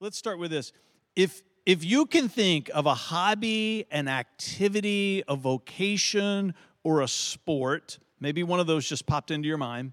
let's 0.00 0.16
start 0.16 0.38
with 0.38 0.50
this. 0.50 0.72
If 1.14 1.42
if 1.66 1.84
you 1.84 2.06
can 2.06 2.28
think 2.28 2.70
of 2.72 2.86
a 2.86 2.94
hobby, 2.94 3.84
an 3.90 4.08
activity, 4.08 5.22
a 5.28 5.36
vocation, 5.36 6.54
or 6.82 7.02
a 7.02 7.08
sport, 7.08 7.98
maybe 8.18 8.42
one 8.42 8.60
of 8.60 8.66
those 8.66 8.88
just 8.88 9.04
popped 9.06 9.30
into 9.30 9.46
your 9.46 9.58
mind, 9.58 9.92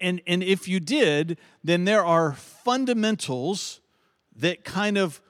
and, 0.00 0.22
and 0.24 0.42
if 0.42 0.68
you 0.68 0.78
did, 0.78 1.36
then 1.64 1.84
there 1.84 2.04
are 2.04 2.34
fundamentals 2.34 3.80
that 4.36 4.64
kind 4.64 4.96
of 4.96 5.20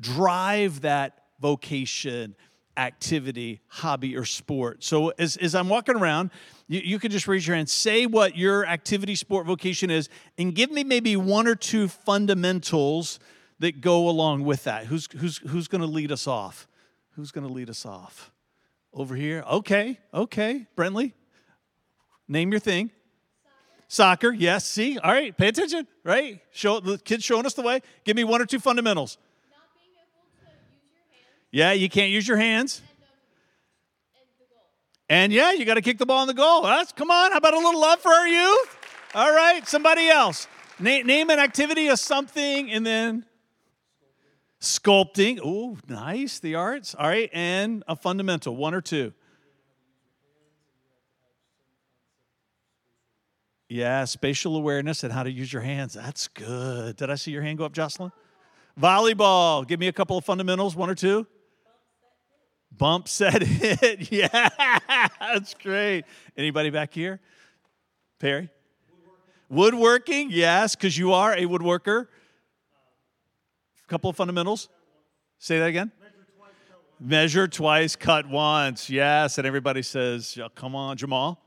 drive 0.00 0.80
that 0.80 1.24
vocation, 1.40 2.34
activity, 2.78 3.60
hobby, 3.68 4.16
or 4.16 4.24
sport. 4.24 4.82
So 4.82 5.10
as, 5.18 5.36
as 5.36 5.54
I'm 5.54 5.68
walking 5.68 5.96
around, 5.96 6.30
you, 6.68 6.80
you 6.82 6.98
can 6.98 7.10
just 7.10 7.28
raise 7.28 7.46
your 7.46 7.54
hand, 7.54 7.68
say 7.68 8.06
what 8.06 8.34
your 8.34 8.66
activity, 8.66 9.14
sport, 9.14 9.46
vocation 9.46 9.90
is, 9.90 10.08
and 10.38 10.54
give 10.54 10.70
me 10.70 10.84
maybe 10.84 11.16
one 11.16 11.46
or 11.46 11.54
two 11.54 11.86
fundamentals 11.86 13.20
that 13.62 13.80
go 13.80 14.08
along 14.08 14.42
with 14.42 14.64
that. 14.64 14.86
Who's, 14.86 15.08
who's, 15.16 15.38
who's 15.38 15.68
going 15.68 15.82
to 15.82 15.86
lead 15.86 16.10
us 16.10 16.26
off? 16.26 16.66
Who's 17.12 17.30
going 17.30 17.46
to 17.46 17.52
lead 17.52 17.70
us 17.70 17.86
off? 17.86 18.32
Over 18.92 19.14
here? 19.14 19.44
Okay, 19.48 20.00
okay. 20.12 20.66
Brentley, 20.76 21.12
name 22.26 22.50
your 22.50 22.58
thing. 22.58 22.90
Soccer. 23.86 24.32
Yes. 24.32 24.66
See, 24.66 24.98
all 24.98 25.12
right. 25.12 25.36
Pay 25.36 25.48
attention. 25.48 25.86
Right? 26.02 26.40
Show 26.50 26.80
the 26.80 26.98
kids 26.98 27.22
showing 27.22 27.46
us 27.46 27.54
the 27.54 27.62
way. 27.62 27.82
Give 28.04 28.16
me 28.16 28.24
one 28.24 28.42
or 28.42 28.46
two 28.46 28.58
fundamentals. 28.58 29.16
Yeah, 31.52 31.72
you 31.72 31.88
can't 31.88 32.10
use 32.10 32.26
your 32.26 32.38
hands. 32.38 32.82
And 35.08 35.32
yeah, 35.32 35.52
you 35.52 35.64
got 35.64 35.74
to 35.74 35.82
kick 35.82 35.98
the 35.98 36.06
ball 36.06 36.22
in 36.22 36.26
the 36.26 36.34
goal. 36.34 36.62
That's 36.62 36.90
come 36.90 37.10
on. 37.10 37.30
How 37.30 37.38
about 37.38 37.54
a 37.54 37.58
little 37.58 37.80
love 37.80 38.00
for 38.00 38.10
our 38.10 38.26
youth? 38.26 38.76
All 39.14 39.32
right, 39.32 39.68
somebody 39.68 40.08
else. 40.08 40.48
Name, 40.80 41.06
name 41.06 41.30
an 41.30 41.38
activity 41.38 41.88
of 41.88 41.98
something, 41.98 42.72
and 42.72 42.84
then 42.84 43.24
Sculpting. 44.62 45.40
Oh, 45.44 45.76
nice. 45.88 46.38
The 46.38 46.54
arts. 46.54 46.94
All 46.94 47.08
right. 47.08 47.28
And 47.32 47.82
a 47.88 47.96
fundamental, 47.96 48.54
one 48.54 48.74
or 48.74 48.80
two. 48.80 49.12
Yeah, 53.68 54.04
spatial 54.04 54.56
awareness 54.56 55.02
and 55.02 55.12
how 55.12 55.24
to 55.24 55.30
use 55.30 55.52
your 55.52 55.62
hands. 55.62 55.94
That's 55.94 56.28
good. 56.28 56.96
Did 56.96 57.10
I 57.10 57.16
see 57.16 57.32
your 57.32 57.42
hand 57.42 57.58
go 57.58 57.64
up, 57.64 57.72
Jocelyn? 57.72 58.12
Volleyball. 58.80 59.66
Give 59.66 59.80
me 59.80 59.88
a 59.88 59.92
couple 59.92 60.16
of 60.16 60.24
fundamentals, 60.24 60.76
one 60.76 60.88
or 60.88 60.94
two. 60.94 61.26
Bump 62.70 63.08
set 63.08 63.42
hit. 63.42 64.12
Yeah, 64.12 64.48
that's 65.18 65.54
great. 65.54 66.04
Anybody 66.36 66.70
back 66.70 66.94
here? 66.94 67.18
Perry? 68.20 68.48
Woodworking, 69.48 69.80
Woodworking 69.80 70.30
yes, 70.30 70.76
because 70.76 70.96
you 70.96 71.12
are 71.12 71.32
a 71.32 71.42
woodworker 71.42 72.06
couple 73.92 74.08
of 74.08 74.16
fundamentals. 74.16 74.70
Say 75.38 75.58
that 75.58 75.66
again. 75.66 75.92
Measure 76.98 77.46
twice, 77.46 77.94
cut 77.94 78.26
once. 78.26 78.88
Yes, 78.88 79.36
and 79.36 79.46
everybody 79.46 79.82
says, 79.82 80.38
"Come 80.54 80.74
on, 80.74 80.96
Jamal." 80.96 81.38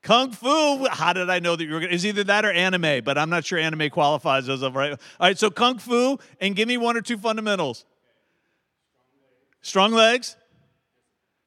Kung 0.00 0.32
Fu. 0.32 0.88
How 0.88 1.12
did 1.12 1.28
I 1.28 1.38
know 1.38 1.56
that 1.56 1.62
you 1.62 1.74
were 1.74 1.80
going? 1.80 1.92
either 1.92 2.24
that 2.24 2.46
or 2.46 2.52
anime, 2.52 3.04
but 3.04 3.18
I'm 3.18 3.28
not 3.28 3.44
sure 3.44 3.58
anime 3.58 3.90
qualifies 3.90 4.48
as 4.48 4.62
of 4.62 4.74
right. 4.74 4.92
All 4.92 4.98
right, 5.20 5.38
so 5.38 5.50
Kung 5.50 5.76
Fu, 5.76 6.18
and 6.40 6.56
give 6.56 6.66
me 6.66 6.78
one 6.78 6.96
or 6.96 7.02
two 7.02 7.18
fundamentals. 7.18 7.84
Strong 9.60 9.92
legs. 9.92 10.36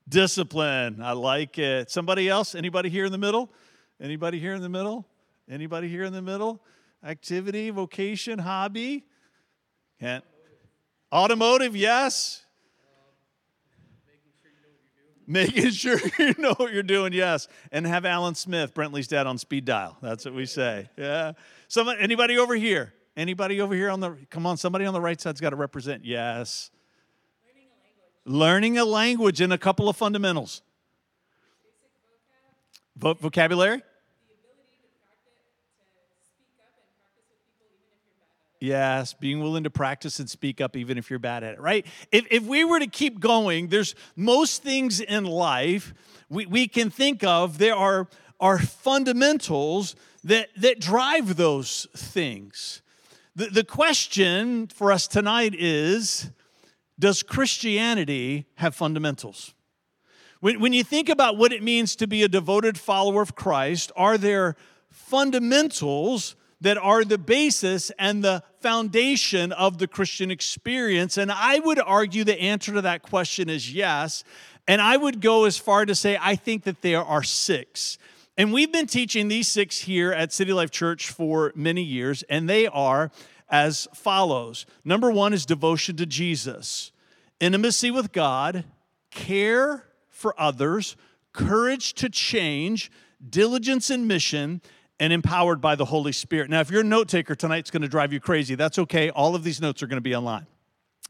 Discipline. 0.08 1.02
I 1.02 1.14
like 1.14 1.58
it. 1.58 1.89
Somebody 1.89 2.30
else? 2.30 2.53
Anybody 2.53 2.89
here 2.89 3.05
in 3.05 3.11
the 3.11 3.17
middle? 3.17 3.52
Anybody 4.00 4.39
here 4.39 4.53
in 4.53 4.61
the 4.61 4.70
middle? 4.70 5.08
Anybody 5.50 5.89
here 5.89 6.03
in 6.03 6.14
the 6.14 6.22
middle? 6.22 6.61
Activity, 7.03 7.72
vocation, 7.72 8.38
hobby. 8.38 9.05
Can't. 9.99 10.23
Automotive, 11.11 11.75
yes. 11.75 12.44
Making 15.27 15.72
sure 15.72 15.99
you 16.19 16.36
know 16.38 16.53
what 16.58 16.73
you're 16.73 16.83
doing, 16.83 17.13
yes. 17.13 17.48
And 17.71 17.87
have 17.87 18.05
Alan 18.05 18.36
Smith, 18.36 18.73
Brentley's 18.73 19.08
dad, 19.08 19.26
on 19.27 19.37
speed 19.37 19.65
dial. 19.65 19.98
That's 20.02 20.26
what 20.26 20.33
we 20.33 20.45
say. 20.45 20.89
Yeah. 20.98 21.33
Somebody, 21.67 22.02
anybody 22.02 22.37
over 22.37 22.55
here? 22.55 22.93
Anybody 23.15 23.61
over 23.61 23.73
here 23.76 23.89
on 23.89 23.99
the, 23.99 24.17
come 24.30 24.45
on, 24.45 24.58
somebody 24.58 24.86
on 24.86 24.93
the 24.93 25.02
right 25.02 25.20
side's 25.21 25.39
got 25.39 25.52
to 25.52 25.55
represent. 25.55 26.04
Yes. 26.04 26.71
Learning 28.25 28.77
a 28.77 28.86
language. 28.86 29.39
And 29.39 29.54
a 29.54 29.58
couple 29.58 29.87
of 29.87 29.95
fundamentals. 29.95 30.61
Vocab. 32.99 33.20
vocabulary? 33.20 33.81
Yes, 38.63 39.13
being 39.13 39.41
willing 39.41 39.65
to 39.65 39.69
practice 39.69 40.19
and 40.19 40.29
speak 40.29 40.61
up 40.61 40.77
even 40.77 40.97
if 40.97 41.09
you're 41.09 41.19
bad 41.19 41.43
at 41.43 41.55
it, 41.55 41.59
right? 41.59 41.85
If, 42.13 42.25
if 42.31 42.43
we 42.43 42.63
were 42.63 42.79
to 42.79 42.87
keep 42.87 43.19
going, 43.19 43.67
there's 43.67 43.93
most 44.15 44.63
things 44.63 45.01
in 45.01 45.25
life 45.25 45.93
we, 46.29 46.45
we 46.45 46.69
can 46.69 46.89
think 46.89 47.25
of, 47.25 47.57
there 47.57 47.75
are, 47.75 48.07
are 48.39 48.57
fundamentals 48.59 49.97
that, 50.23 50.47
that 50.55 50.79
drive 50.79 51.35
those 51.35 51.87
things. 51.93 52.81
The, 53.35 53.47
the 53.47 53.65
question 53.65 54.67
for 54.67 54.93
us 54.93 55.09
tonight 55.09 55.53
is 55.55 56.31
Does 56.97 57.21
Christianity 57.21 58.45
have 58.55 58.75
fundamentals? 58.75 59.53
When, 60.39 60.61
when 60.61 60.71
you 60.71 60.85
think 60.85 61.09
about 61.09 61.35
what 61.35 61.51
it 61.51 61.61
means 61.61 61.97
to 61.97 62.07
be 62.07 62.23
a 62.23 62.30
devoted 62.30 62.77
follower 62.77 63.21
of 63.23 63.35
Christ, 63.35 63.91
are 63.97 64.17
there 64.17 64.55
fundamentals 64.89 66.37
that 66.63 66.77
are 66.77 67.03
the 67.03 67.17
basis 67.17 67.91
and 67.99 68.23
the 68.23 68.41
foundation 68.61 69.51
of 69.51 69.77
the 69.77 69.87
Christian 69.87 70.31
experience? 70.31 71.17
And 71.17 71.31
I 71.31 71.59
would 71.59 71.79
argue 71.79 72.23
the 72.23 72.39
answer 72.41 72.73
to 72.73 72.81
that 72.81 73.03
question 73.03 73.49
is 73.49 73.73
yes. 73.73 74.23
And 74.65 74.81
I 74.81 74.95
would 74.95 75.19
go 75.19 75.43
as 75.43 75.57
far 75.57 75.85
to 75.85 75.93
say 75.93 76.17
I 76.19 76.35
think 76.35 76.63
that 76.63 76.81
there 76.81 77.03
are 77.03 77.21
six. 77.21 77.97
And 78.37 78.53
we've 78.53 78.71
been 78.71 78.87
teaching 78.87 79.27
these 79.27 79.49
six 79.49 79.79
here 79.79 80.13
at 80.13 80.31
City 80.31 80.53
Life 80.53 80.71
Church 80.71 81.09
for 81.09 81.51
many 81.53 81.83
years, 81.83 82.23
and 82.23 82.49
they 82.49 82.65
are 82.67 83.11
as 83.49 83.87
follows 83.93 84.65
Number 84.83 85.11
one 85.11 85.33
is 85.33 85.45
devotion 85.45 85.97
to 85.97 86.05
Jesus, 86.05 86.91
intimacy 87.39 87.91
with 87.91 88.13
God, 88.13 88.63
care 89.11 89.85
for 90.09 90.33
others, 90.39 90.95
courage 91.33 91.93
to 91.95 92.09
change, 92.09 92.89
diligence 93.30 93.91
in 93.91 94.07
mission, 94.07 94.61
and 94.99 95.11
empowered 95.11 95.59
by 95.59 95.76
the 95.76 95.86
Holy 95.86 96.11
Spirit. 96.11 96.49
Now, 96.49 96.59
if 96.59 96.70
you're 96.70 96.81
a 96.81 96.86
note 96.86 97.09
taker 97.09 97.36
tonight, 97.36 97.59
it's 97.59 97.71
going 97.71 97.81
to 97.81 97.87
drive 97.87 98.14
you 98.14 98.20
crazy. 98.20 98.55
That's 98.55 98.80
okay. 98.80 99.09
All 99.09 99.36
of 99.36 99.43
these 99.43 99.59
notes 99.59 99.81
are 99.83 99.87
going 99.87 99.98
to 99.98 100.02
be 100.02 100.15
online. 100.15 100.45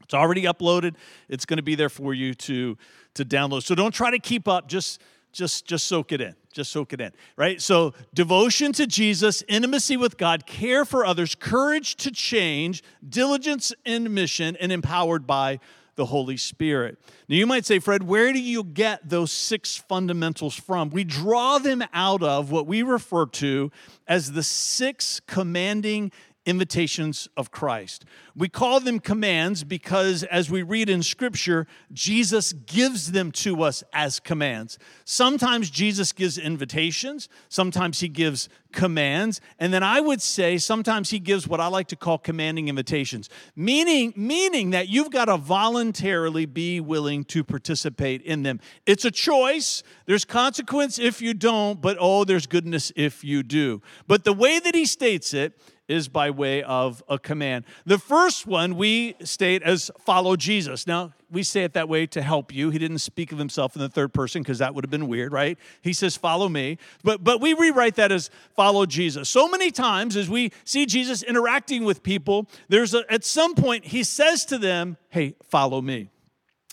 It's 0.02 0.14
already 0.14 0.42
uploaded. 0.42 0.96
It's 1.28 1.46
going 1.46 1.58
to 1.58 1.62
be 1.62 1.74
there 1.74 1.88
for 1.88 2.14
you 2.14 2.34
to, 2.34 2.76
to 3.14 3.24
download. 3.24 3.62
So 3.62 3.74
don't 3.74 3.94
try 3.94 4.10
to 4.10 4.18
keep 4.18 4.48
up. 4.48 4.68
Just, 4.68 5.00
just, 5.32 5.66
just 5.66 5.86
soak 5.86 6.12
it 6.12 6.20
in. 6.20 6.34
Just 6.52 6.70
soak 6.70 6.92
it 6.92 7.00
in, 7.00 7.10
right? 7.36 7.60
So 7.60 7.94
devotion 8.14 8.72
to 8.74 8.86
Jesus, 8.86 9.42
intimacy 9.48 9.96
with 9.96 10.16
God, 10.16 10.46
care 10.46 10.84
for 10.84 11.04
others, 11.04 11.34
courage 11.34 11.96
to 11.96 12.12
change, 12.12 12.82
diligence 13.06 13.72
in 13.84 14.14
mission, 14.14 14.56
and 14.60 14.70
empowered 14.70 15.26
by 15.26 15.58
the 15.96 16.06
Holy 16.06 16.36
Spirit. 16.36 16.98
Now, 17.28 17.36
you 17.36 17.46
might 17.46 17.64
say, 17.64 17.78
Fred, 17.78 18.02
where 18.02 18.32
do 18.32 18.40
you 18.40 18.64
get 18.64 19.08
those 19.08 19.32
six 19.32 19.76
fundamentals 19.76 20.54
from? 20.54 20.90
We 20.90 21.04
draw 21.04 21.58
them 21.58 21.82
out 21.92 22.22
of 22.22 22.50
what 22.50 22.66
we 22.66 22.82
refer 22.82 23.26
to 23.26 23.70
as 24.06 24.32
the 24.32 24.42
six 24.42 25.20
commanding 25.26 26.12
invitations 26.46 27.28
of 27.36 27.50
Christ. 27.50 28.04
We 28.36 28.48
call 28.48 28.80
them 28.80 28.98
commands 28.98 29.64
because 29.64 30.24
as 30.24 30.50
we 30.50 30.62
read 30.62 30.90
in 30.90 31.02
Scripture, 31.02 31.66
Jesus 31.92 32.52
gives 32.52 33.12
them 33.12 33.32
to 33.32 33.62
us 33.62 33.82
as 33.92 34.20
commands. 34.20 34.78
Sometimes 35.04 35.70
Jesus 35.70 36.12
gives 36.12 36.36
invitations, 36.36 37.28
sometimes 37.48 38.00
he 38.00 38.08
gives 38.08 38.48
commands, 38.72 39.40
and 39.58 39.72
then 39.72 39.82
I 39.82 40.00
would 40.00 40.20
say 40.20 40.58
sometimes 40.58 41.10
he 41.10 41.18
gives 41.18 41.46
what 41.46 41.60
I 41.60 41.68
like 41.68 41.88
to 41.88 41.96
call 41.96 42.18
commanding 42.18 42.68
invitations, 42.68 43.30
meaning, 43.56 44.12
meaning 44.16 44.70
that 44.70 44.88
you've 44.88 45.10
got 45.10 45.26
to 45.26 45.36
voluntarily 45.36 46.44
be 46.44 46.80
willing 46.80 47.24
to 47.26 47.44
participate 47.44 48.20
in 48.22 48.42
them. 48.42 48.60
It's 48.84 49.04
a 49.04 49.10
choice. 49.10 49.82
There's 50.06 50.24
consequence 50.24 50.98
if 50.98 51.22
you 51.22 51.34
don't, 51.34 51.80
but 51.80 51.96
oh, 52.00 52.24
there's 52.24 52.46
goodness 52.46 52.92
if 52.96 53.24
you 53.24 53.42
do. 53.42 53.80
But 54.06 54.24
the 54.24 54.32
way 54.32 54.58
that 54.58 54.74
he 54.74 54.84
states 54.84 55.32
it, 55.32 55.58
is 55.88 56.08
by 56.08 56.30
way 56.30 56.62
of 56.62 57.02
a 57.08 57.18
command. 57.18 57.64
The 57.84 57.98
first 57.98 58.46
one 58.46 58.76
we 58.76 59.16
state 59.22 59.62
as 59.62 59.90
follow 60.00 60.36
Jesus. 60.36 60.86
Now, 60.86 61.12
we 61.30 61.42
say 61.42 61.64
it 61.64 61.74
that 61.74 61.88
way 61.88 62.06
to 62.06 62.22
help 62.22 62.54
you. 62.54 62.70
He 62.70 62.78
didn't 62.78 62.98
speak 62.98 63.32
of 63.32 63.38
himself 63.38 63.74
in 63.76 63.82
the 63.82 63.88
third 63.88 64.14
person 64.14 64.42
because 64.42 64.58
that 64.58 64.74
would 64.74 64.84
have 64.84 64.90
been 64.90 65.08
weird, 65.08 65.32
right? 65.32 65.58
He 65.82 65.92
says, 65.92 66.16
follow 66.16 66.48
me. 66.48 66.78
But, 67.02 67.24
but 67.24 67.40
we 67.40 67.54
rewrite 67.54 67.96
that 67.96 68.12
as 68.12 68.30
follow 68.54 68.86
Jesus. 68.86 69.28
So 69.28 69.48
many 69.48 69.70
times 69.70 70.16
as 70.16 70.30
we 70.30 70.52
see 70.64 70.86
Jesus 70.86 71.22
interacting 71.22 71.84
with 71.84 72.02
people, 72.02 72.48
there's 72.68 72.94
a, 72.94 73.04
at 73.10 73.24
some 73.24 73.54
point 73.54 73.86
he 73.86 74.04
says 74.04 74.44
to 74.46 74.58
them, 74.58 74.96
hey, 75.10 75.34
follow 75.42 75.82
me. 75.82 76.10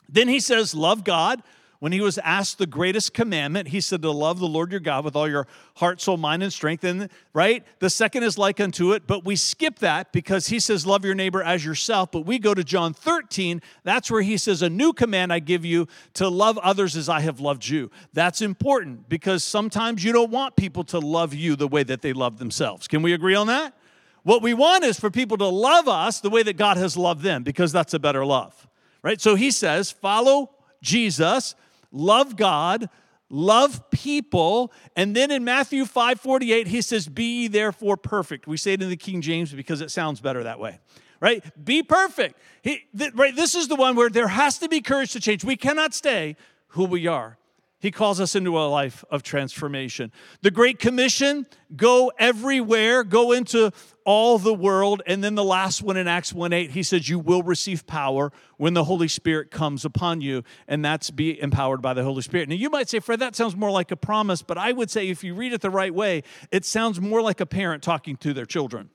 Then 0.08 0.28
he 0.28 0.40
says, 0.40 0.76
love 0.76 1.04
God 1.04 1.42
when 1.82 1.92
he 1.92 2.00
was 2.00 2.20
asked 2.20 2.60
the 2.60 2.68
greatest 2.68 3.12
commandment, 3.12 3.70
he 3.70 3.82
said 3.82 4.04
to 4.04 4.12
love 4.12 4.38
the 4.38 4.48
Lord 4.48 4.70
your 4.70 4.80
God 4.80 5.04
with 5.04 5.16
all 5.16 5.28
your 5.28 5.48
heart, 5.78 6.00
soul, 6.00 6.16
mind, 6.16 6.44
and 6.44 6.54
strength. 6.54 6.84
And 6.84 7.10
right, 7.34 7.66
the 7.80 7.90
second 7.90 8.22
is 8.22 8.38
like 8.38 8.60
unto 8.60 8.94
it, 8.94 9.08
but 9.08 9.26
we 9.26 9.36
skip 9.36 9.80
that 9.80 10.12
because 10.12 10.46
he 10.46 10.60
says 10.60 10.86
love 10.86 11.04
your 11.04 11.16
neighbor 11.16 11.42
as 11.42 11.66
yourself. 11.66 12.12
But 12.12 12.28
we 12.28 12.38
go 12.38 12.54
to 12.54 12.64
John 12.64 12.94
13, 12.94 13.64
that's 13.84 14.12
where 14.12 14.22
he 14.22 14.38
says, 14.38 14.62
A 14.62 14.70
new 14.70 14.94
command 14.94 15.34
I 15.34 15.40
give 15.40 15.66
you 15.66 15.88
to 16.14 16.30
love 16.30 16.60
others 16.60 16.96
as 16.96 17.10
I 17.10 17.22
have 17.22 17.40
loved 17.40 17.68
you. 17.68 17.90
That's 18.14 18.44
important 18.44 19.10
because 19.10 19.44
sometimes 19.44 20.04
you 20.04 20.12
don't 20.14 20.30
want 20.30 20.56
people 20.56 20.84
to 20.84 21.00
love 21.00 21.34
you 21.34 21.56
the 21.56 21.68
way 21.68 21.82
that 21.82 22.04
they 22.04 22.14
love 22.14 22.38
themselves. 22.38 22.88
Can 22.88 23.02
we 23.02 23.14
agree 23.14 23.34
on 23.34 23.48
that? 23.48 23.76
What 24.22 24.44
we 24.44 24.54
want 24.54 24.84
is 24.84 25.00
for 25.00 25.10
people 25.10 25.38
to 25.38 25.48
love 25.48 25.88
us 25.88 26.20
the 26.20 26.30
way 26.30 26.44
that 26.44 26.58
God 26.58 26.78
has 26.78 26.96
loved 26.96 27.24
them 27.24 27.42
because 27.42 27.72
that's 27.72 27.96
a 27.96 28.00
better 28.00 28.24
love. 28.24 28.68
Right? 29.02 29.20
So 29.20 29.34
he 29.34 29.50
says, 29.50 29.90
follow 29.90 30.52
Jesus, 30.82 31.56
love 31.92 32.36
God, 32.36 32.90
love 33.30 33.90
people, 33.92 34.72
and 34.96 35.16
then 35.16 35.32
in 35.32 35.44
Matthew 35.44 35.86
5:48 35.86 36.68
he 36.68 36.82
says, 36.82 37.08
"Be 37.08 37.42
ye 37.42 37.48
therefore 37.48 37.98
perfect." 37.98 38.48
We 38.48 38.58
say 38.58 38.74
it 38.74 38.82
in 38.82 38.90
the 38.90 38.98
King 38.98 39.22
James 39.22 39.52
because 39.54 39.82
it 39.82 39.92
sounds 39.92 40.20
better 40.22 40.44
that 40.44 40.60
way. 40.60 40.80
Right? 41.20 41.44
Be 41.64 41.84
perfect. 41.84 42.40
He, 42.64 42.86
th- 42.98 43.14
right, 43.14 43.36
this 43.36 43.54
is 43.54 43.68
the 43.68 43.76
one 43.76 43.96
where 43.96 44.10
there 44.10 44.28
has 44.28 44.58
to 44.58 44.68
be 44.68 44.82
courage 44.82 45.12
to 45.14 45.20
change. 45.20 45.44
We 45.44 45.56
cannot 45.56 45.94
stay 45.94 46.36
who 46.70 46.86
we 46.86 47.06
are. 47.06 47.38
He 47.82 47.90
calls 47.90 48.20
us 48.20 48.36
into 48.36 48.60
a 48.60 48.70
life 48.70 49.04
of 49.10 49.24
transformation. 49.24 50.12
The 50.42 50.52
Great 50.52 50.78
Commission 50.78 51.48
go 51.76 52.12
everywhere, 52.20 53.04
go 53.04 53.32
into 53.32 53.72
all 54.06 54.38
the 54.38 54.54
world. 54.54 55.02
And 55.08 55.24
then 55.24 55.34
the 55.34 55.44
last 55.44 55.82
one 55.82 55.98
in 55.98 56.08
Acts 56.08 56.32
1 56.32 56.54
8, 56.54 56.72
he 56.72 56.84
says, 56.84 57.10
You 57.10 57.18
will 57.18 57.42
receive 57.42 57.88
power 57.88 58.32
when 58.58 58.76
the 58.76 58.84
Holy 58.84 59.08
Spirit 59.08 59.50
comes 59.50 59.84
upon 59.84 60.22
you. 60.22 60.44
And 60.68 60.86
that's 60.86 61.10
be 61.10 61.42
empowered 61.42 61.82
by 61.82 61.96
the 61.96 62.04
Holy 62.04 62.22
Spirit. 62.22 62.50
Now, 62.50 62.56
you 62.56 62.70
might 62.70 62.88
say, 62.88 63.00
Fred, 63.00 63.20
that 63.20 63.36
sounds 63.36 63.56
more 63.56 63.72
like 63.72 63.90
a 63.90 63.98
promise. 63.98 64.44
But 64.44 64.60
I 64.60 64.74
would 64.74 64.92
say, 64.92 65.10
if 65.10 65.24
you 65.24 65.34
read 65.34 65.52
it 65.52 65.62
the 65.62 65.72
right 65.72 65.94
way, 65.94 66.22
it 66.52 66.66
sounds 66.66 67.02
more 67.02 67.24
like 67.24 67.42
a 67.42 67.48
parent 67.48 67.82
talking 67.82 68.16
to 68.18 68.32
their 68.32 68.46
children. 68.46 68.92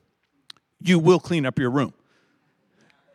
You 0.79 0.97
will 0.97 1.19
clean 1.19 1.45
up 1.45 1.59
your 1.59 1.71
room, 1.71 1.93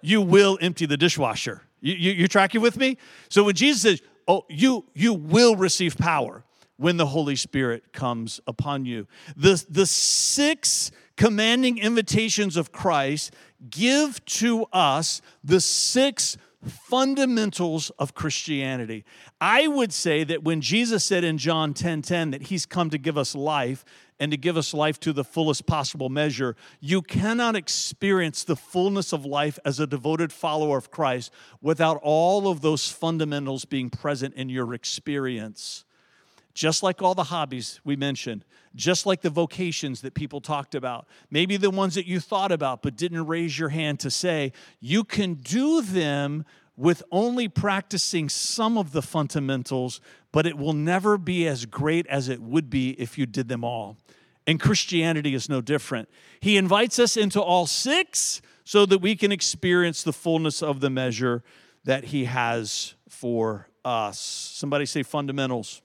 you 0.02 0.20
will 0.20 0.58
empty 0.60 0.84
the 0.84 0.98
dishwasher. 0.98 1.62
You, 1.80 1.94
you, 1.94 2.12
you're 2.12 2.28
tracking 2.28 2.60
with 2.60 2.76
me? 2.76 2.96
So 3.28 3.42
when 3.42 3.56
Jesus 3.56 3.82
says, 3.82 4.02
oh, 4.28 4.44
you, 4.48 4.84
you 4.94 5.14
will 5.14 5.56
receive 5.56 5.96
power 5.96 6.44
when 6.76 6.96
the 6.96 7.06
Holy 7.06 7.36
Spirit 7.36 7.92
comes 7.92 8.40
upon 8.46 8.84
you. 8.84 9.06
The, 9.36 9.64
the 9.68 9.86
six 9.86 10.90
commanding 11.16 11.78
invitations 11.78 12.56
of 12.56 12.72
Christ 12.72 13.32
give 13.70 14.24
to 14.24 14.66
us 14.72 15.22
the 15.44 15.60
six 15.60 16.36
fundamentals 16.64 17.90
of 17.98 18.14
Christianity. 18.14 19.04
I 19.40 19.66
would 19.66 19.92
say 19.92 20.24
that 20.24 20.44
when 20.44 20.60
Jesus 20.60 21.04
said 21.04 21.24
in 21.24 21.38
John 21.38 21.74
10:10 21.74 22.02
10, 22.02 22.02
10, 22.02 22.30
that 22.30 22.42
he's 22.42 22.66
come 22.66 22.90
to 22.90 22.98
give 22.98 23.18
us 23.18 23.34
life 23.34 23.84
and 24.20 24.30
to 24.30 24.36
give 24.36 24.56
us 24.56 24.72
life 24.72 25.00
to 25.00 25.12
the 25.12 25.24
fullest 25.24 25.66
possible 25.66 26.08
measure, 26.08 26.54
you 26.80 27.02
cannot 27.02 27.56
experience 27.56 28.44
the 28.44 28.56
fullness 28.56 29.12
of 29.12 29.24
life 29.24 29.58
as 29.64 29.80
a 29.80 29.86
devoted 29.86 30.32
follower 30.32 30.78
of 30.78 30.90
Christ 30.90 31.32
without 31.60 31.98
all 32.02 32.48
of 32.48 32.60
those 32.60 32.90
fundamentals 32.90 33.64
being 33.64 33.90
present 33.90 34.34
in 34.34 34.48
your 34.48 34.74
experience. 34.74 35.84
Just 36.54 36.82
like 36.82 37.00
all 37.00 37.14
the 37.14 37.24
hobbies 37.24 37.80
we 37.84 37.96
mentioned, 37.96 38.44
just 38.74 39.06
like 39.06 39.22
the 39.22 39.30
vocations 39.30 40.02
that 40.02 40.14
people 40.14 40.40
talked 40.40 40.74
about, 40.74 41.06
maybe 41.30 41.56
the 41.56 41.70
ones 41.70 41.94
that 41.94 42.06
you 42.06 42.20
thought 42.20 42.52
about 42.52 42.82
but 42.82 42.96
didn't 42.96 43.26
raise 43.26 43.58
your 43.58 43.70
hand 43.70 44.00
to 44.00 44.10
say, 44.10 44.52
you 44.80 45.04
can 45.04 45.34
do 45.34 45.80
them 45.80 46.44
with 46.76 47.02
only 47.10 47.48
practicing 47.48 48.28
some 48.28 48.78
of 48.78 48.92
the 48.92 49.02
fundamentals, 49.02 50.00
but 50.30 50.46
it 50.46 50.56
will 50.56 50.72
never 50.72 51.18
be 51.18 51.46
as 51.46 51.66
great 51.66 52.06
as 52.06 52.28
it 52.28 52.40
would 52.40 52.70
be 52.70 52.90
if 52.92 53.18
you 53.18 53.26
did 53.26 53.48
them 53.48 53.64
all. 53.64 53.96
And 54.46 54.58
Christianity 54.58 55.34
is 55.34 55.48
no 55.48 55.60
different. 55.60 56.08
He 56.40 56.56
invites 56.56 56.98
us 56.98 57.16
into 57.16 57.40
all 57.40 57.66
six 57.66 58.42
so 58.64 58.86
that 58.86 58.98
we 58.98 59.14
can 59.16 59.32
experience 59.32 60.02
the 60.02 60.12
fullness 60.12 60.62
of 60.62 60.80
the 60.80 60.90
measure 60.90 61.42
that 61.84 62.04
He 62.06 62.24
has 62.24 62.94
for 63.08 63.68
us. 63.84 64.18
Somebody 64.18 64.86
say 64.86 65.02
fundamentals. 65.02 65.82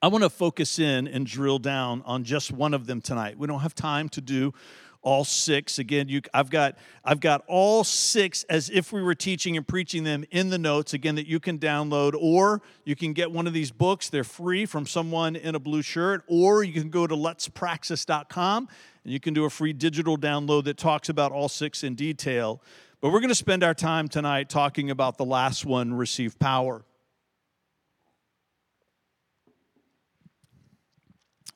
I 0.00 0.06
want 0.06 0.22
to 0.22 0.30
focus 0.30 0.78
in 0.78 1.08
and 1.08 1.26
drill 1.26 1.58
down 1.58 2.02
on 2.06 2.22
just 2.22 2.52
one 2.52 2.72
of 2.72 2.86
them 2.86 3.00
tonight. 3.00 3.36
We 3.36 3.48
don't 3.48 3.60
have 3.60 3.74
time 3.74 4.08
to 4.10 4.20
do 4.20 4.54
all 5.02 5.24
six. 5.24 5.80
Again 5.80 6.08
you 6.08 6.20
i've 6.32 6.50
got 6.50 6.76
i've 7.04 7.18
got 7.18 7.42
all 7.48 7.82
six 7.82 8.44
as 8.44 8.68
if 8.70 8.92
we 8.92 9.02
were 9.02 9.14
teaching 9.14 9.56
and 9.56 9.66
preaching 9.66 10.04
them 10.04 10.24
in 10.30 10.50
the 10.50 10.58
notes 10.58 10.92
again 10.92 11.14
that 11.16 11.26
you 11.26 11.40
can 11.40 11.58
download 11.58 12.14
or 12.18 12.62
you 12.84 12.94
can 12.94 13.12
get 13.12 13.32
one 13.32 13.48
of 13.48 13.52
these 13.52 13.72
books. 13.72 14.08
They're 14.08 14.22
free 14.22 14.66
from 14.66 14.86
someone 14.86 15.34
in 15.34 15.56
a 15.56 15.58
blue 15.58 15.82
shirt 15.82 16.22
or 16.28 16.62
you 16.62 16.72
can 16.72 16.90
go 16.90 17.06
to 17.08 17.16
letspraxis.com 17.16 18.68
and 19.04 19.12
you 19.12 19.18
can 19.18 19.34
do 19.34 19.46
a 19.46 19.50
free 19.50 19.72
digital 19.72 20.16
download 20.16 20.64
that 20.64 20.76
talks 20.76 21.08
about 21.08 21.32
all 21.32 21.48
six 21.48 21.82
in 21.82 21.96
detail. 21.96 22.62
But 23.00 23.10
we're 23.10 23.20
going 23.20 23.28
to 23.30 23.34
spend 23.34 23.64
our 23.64 23.74
time 23.74 24.06
tonight 24.06 24.48
talking 24.48 24.90
about 24.90 25.18
the 25.18 25.24
last 25.24 25.64
one 25.64 25.94
receive 25.94 26.38
power 26.38 26.84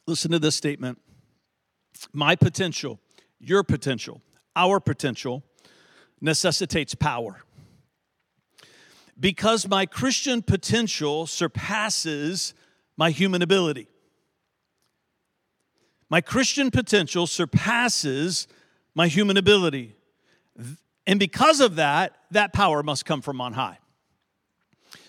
Listen 0.06 0.30
to 0.32 0.38
this 0.38 0.56
statement 0.56 0.98
My 2.12 2.36
potential, 2.36 3.00
your 3.38 3.62
potential, 3.62 4.22
our 4.56 4.80
potential 4.80 5.42
necessitates 6.20 6.94
power. 6.94 7.42
Because 9.18 9.68
my 9.68 9.86
Christian 9.86 10.42
potential 10.42 11.26
surpasses 11.26 12.54
my 12.96 13.10
human 13.10 13.42
ability. 13.42 13.88
My 16.08 16.20
Christian 16.20 16.70
potential 16.70 17.26
surpasses 17.26 18.46
my 18.94 19.08
human 19.08 19.36
ability. 19.36 19.94
And 21.06 21.18
because 21.18 21.60
of 21.60 21.76
that, 21.76 22.16
that 22.30 22.52
power 22.52 22.82
must 22.82 23.04
come 23.04 23.22
from 23.22 23.40
on 23.40 23.52
high. 23.52 23.78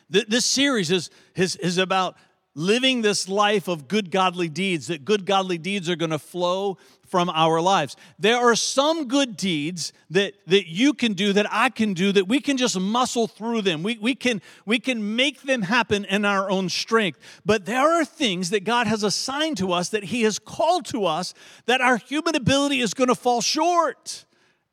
This 0.09 0.45
series 0.45 0.91
is, 0.91 1.09
is, 1.35 1.55
is 1.55 1.77
about 1.77 2.15
living 2.55 3.01
this 3.01 3.27
life 3.27 3.67
of 3.67 3.87
good 3.87 4.11
godly 4.11 4.49
deeds, 4.49 4.87
that 4.87 5.05
good 5.05 5.25
godly 5.25 5.57
deeds 5.57 5.89
are 5.89 5.95
going 5.95 6.11
to 6.11 6.19
flow 6.19 6.77
from 7.13 7.29
our 7.29 7.61
lives. 7.61 7.95
There 8.17 8.37
are 8.37 8.55
some 8.55 9.07
good 9.07 9.37
deeds 9.37 9.93
that, 10.09 10.33
that 10.47 10.67
you 10.67 10.93
can 10.93 11.13
do, 11.13 11.33
that 11.33 11.45
I 11.51 11.69
can 11.69 11.93
do, 11.93 12.11
that 12.11 12.27
we 12.27 12.39
can 12.39 12.57
just 12.57 12.79
muscle 12.79 13.27
through 13.27 13.61
them. 13.61 13.83
We, 13.83 13.97
we, 13.99 14.15
can, 14.15 14.41
we 14.65 14.79
can 14.79 15.15
make 15.15 15.43
them 15.43 15.63
happen 15.63 16.05
in 16.05 16.25
our 16.25 16.49
own 16.49 16.69
strength. 16.69 17.19
But 17.45 17.65
there 17.65 17.99
are 17.99 18.05
things 18.05 18.49
that 18.49 18.63
God 18.63 18.87
has 18.87 19.03
assigned 19.03 19.57
to 19.57 19.71
us, 19.71 19.89
that 19.89 20.05
He 20.05 20.23
has 20.23 20.39
called 20.39 20.85
to 20.87 21.05
us, 21.05 21.33
that 21.65 21.81
our 21.81 21.97
human 21.97 22.35
ability 22.35 22.79
is 22.79 22.93
going 22.93 23.09
to 23.09 23.15
fall 23.15 23.41
short. 23.41 24.25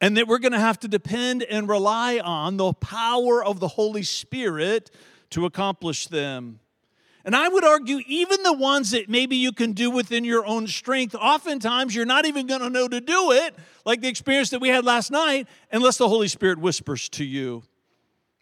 And 0.03 0.17
that 0.17 0.27
we're 0.27 0.39
going 0.39 0.53
to 0.53 0.59
have 0.59 0.81
to 0.81 0.89
depend 0.89 1.43
and 1.43 1.69
rely 1.69 2.21
on 2.21 2.57
the 2.57 2.73
power 2.73 3.45
of 3.45 3.61
the 3.61 3.69
Holy 3.69 4.03
Spirit 4.03 4.91
to 5.29 5.45
accomplish 5.45 6.07
them. 6.07 6.61
And 7.25 7.37
I 7.37 7.49
would 7.49 7.65
argue, 7.65 8.01
even 8.07 8.43
the 8.43 8.53
ones 8.53 8.93
that 8.93 9.09
maybe 9.09 9.37
you 9.37 9.53
can 9.53 9.73
do 9.73 9.91
within 9.91 10.25
your 10.25 10.47
own 10.47 10.67
strength, 10.67 11.15
oftentimes 11.15 11.95
you're 11.95 12.07
not 12.07 12.25
even 12.25 12.47
going 12.47 12.63
to 12.63 12.71
know 12.71 12.89
to 12.89 13.01
do 13.01 13.33
it, 13.33 13.55
like 13.85 14.01
the 14.01 14.09
experience 14.09 14.51
that 14.51 14.61
we 14.61 14.69
had 14.69 14.85
last 14.85 15.11
night, 15.11 15.47
unless 15.71 15.99
the 15.99 16.09
Holy 16.09 16.29
Spirit 16.29 16.59
whispers 16.59 17.09
to 17.11 17.25
you. 17.25 17.63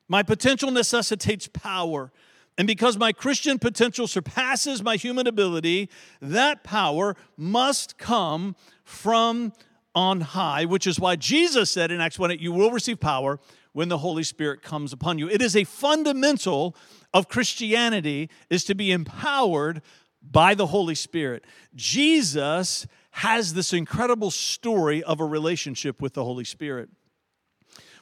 My 0.08 0.23
potential 0.23 0.70
necessitates 0.70 1.49
power. 1.49 2.12
And 2.56 2.66
because 2.66 2.97
my 2.97 3.12
Christian 3.12 3.58
potential 3.58 4.06
surpasses 4.06 4.82
my 4.82 4.97
human 4.97 5.26
ability, 5.26 5.90
that 6.20 6.64
power 6.64 7.16
must 7.37 7.99
come 7.99 8.56
from 8.85 9.52
on 9.94 10.20
high, 10.20 10.64
which 10.64 10.87
is 10.87 11.00
why 11.00 11.16
Jesus 11.16 11.70
said 11.70 11.90
in 11.90 12.00
Acts 12.00 12.18
1 12.18 12.32
8, 12.32 12.40
You 12.40 12.52
will 12.52 12.70
receive 12.70 13.00
power 13.00 13.38
when 13.73 13.88
the 13.88 13.99
Holy 13.99 14.25
Spirit 14.25 14.62
comes 14.62 14.92
upon 14.92 15.18
you. 15.18 15.28
It 15.28 15.42
is 15.42 15.54
a 15.54 15.64
fundamental 15.64 16.75
of 17.12 17.28
Christianity 17.28 18.30
is 18.50 18.64
to 18.64 18.74
be 18.74 18.92
empowered 18.92 19.82
by 20.22 20.54
the 20.54 20.66
Holy 20.66 20.94
Spirit. 20.94 21.44
Jesus 21.74 22.86
has 23.10 23.54
this 23.54 23.72
incredible 23.72 24.30
story 24.30 25.02
of 25.02 25.20
a 25.20 25.24
relationship 25.24 26.00
with 26.00 26.14
the 26.14 26.24
Holy 26.24 26.44
Spirit. 26.44 26.88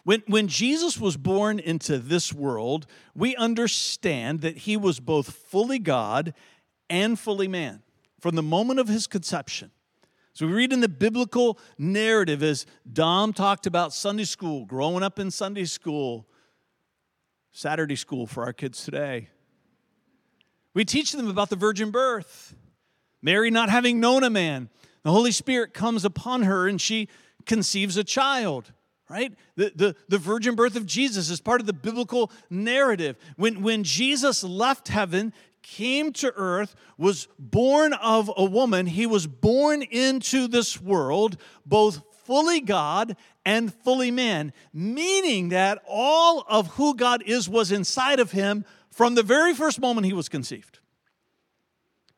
When, 0.04 0.22
when 0.26 0.46
Jesus 0.46 0.98
was 0.98 1.16
born 1.16 1.58
into 1.58 1.98
this 1.98 2.32
world, 2.32 2.86
we 3.14 3.34
understand 3.34 4.40
that 4.42 4.58
he 4.58 4.76
was 4.76 5.00
both 5.00 5.30
fully 5.30 5.78
God 5.78 6.32
and 6.88 7.18
fully 7.18 7.48
man 7.48 7.82
from 8.20 8.36
the 8.36 8.42
moment 8.42 8.78
of 8.78 8.88
his 8.88 9.06
conception. 9.06 9.72
So 10.32 10.46
we 10.46 10.52
read 10.52 10.72
in 10.72 10.80
the 10.80 10.88
biblical 10.88 11.58
narrative 11.78 12.42
as 12.42 12.66
Dom 12.92 13.32
talked 13.32 13.66
about 13.66 13.92
Sunday 13.92 14.24
school, 14.24 14.64
growing 14.64 15.02
up 15.02 15.18
in 15.18 15.30
Sunday 15.30 15.64
school, 15.64 16.28
Saturday 17.56 17.96
school 17.96 18.26
for 18.26 18.44
our 18.44 18.52
kids 18.52 18.84
today. 18.84 19.30
We 20.74 20.84
teach 20.84 21.12
them 21.12 21.30
about 21.30 21.48
the 21.48 21.56
virgin 21.56 21.90
birth. 21.90 22.54
Mary 23.22 23.50
not 23.50 23.70
having 23.70 23.98
known 23.98 24.24
a 24.24 24.28
man, 24.28 24.68
the 25.04 25.10
Holy 25.10 25.32
Spirit 25.32 25.72
comes 25.72 26.04
upon 26.04 26.42
her 26.42 26.68
and 26.68 26.78
she 26.78 27.08
conceives 27.46 27.96
a 27.96 28.04
child. 28.04 28.74
right? 29.08 29.32
The, 29.54 29.72
the, 29.74 29.96
the 30.06 30.18
virgin 30.18 30.54
birth 30.54 30.76
of 30.76 30.84
Jesus 30.84 31.30
is 31.30 31.40
part 31.40 31.62
of 31.62 31.66
the 31.66 31.72
biblical 31.72 32.30
narrative. 32.50 33.16
When, 33.36 33.62
when 33.62 33.84
Jesus 33.84 34.44
left 34.44 34.88
heaven, 34.88 35.32
came 35.62 36.12
to 36.12 36.34
earth, 36.36 36.76
was 36.98 37.26
born 37.38 37.94
of 37.94 38.30
a 38.36 38.44
woman, 38.44 38.84
he 38.84 39.06
was 39.06 39.26
born 39.26 39.82
into 39.82 40.46
this 40.46 40.78
world, 40.80 41.38
both 41.64 42.02
fully 42.24 42.60
God 42.60 43.16
and 43.46 43.72
fully 43.72 44.10
man, 44.10 44.52
meaning 44.74 45.50
that 45.50 45.80
all 45.88 46.44
of 46.48 46.66
who 46.72 46.96
God 46.96 47.22
is 47.24 47.48
was 47.48 47.70
inside 47.70 48.18
of 48.18 48.32
him 48.32 48.64
from 48.90 49.14
the 49.14 49.22
very 49.22 49.54
first 49.54 49.80
moment 49.80 50.04
he 50.04 50.12
was 50.12 50.28
conceived. 50.28 50.80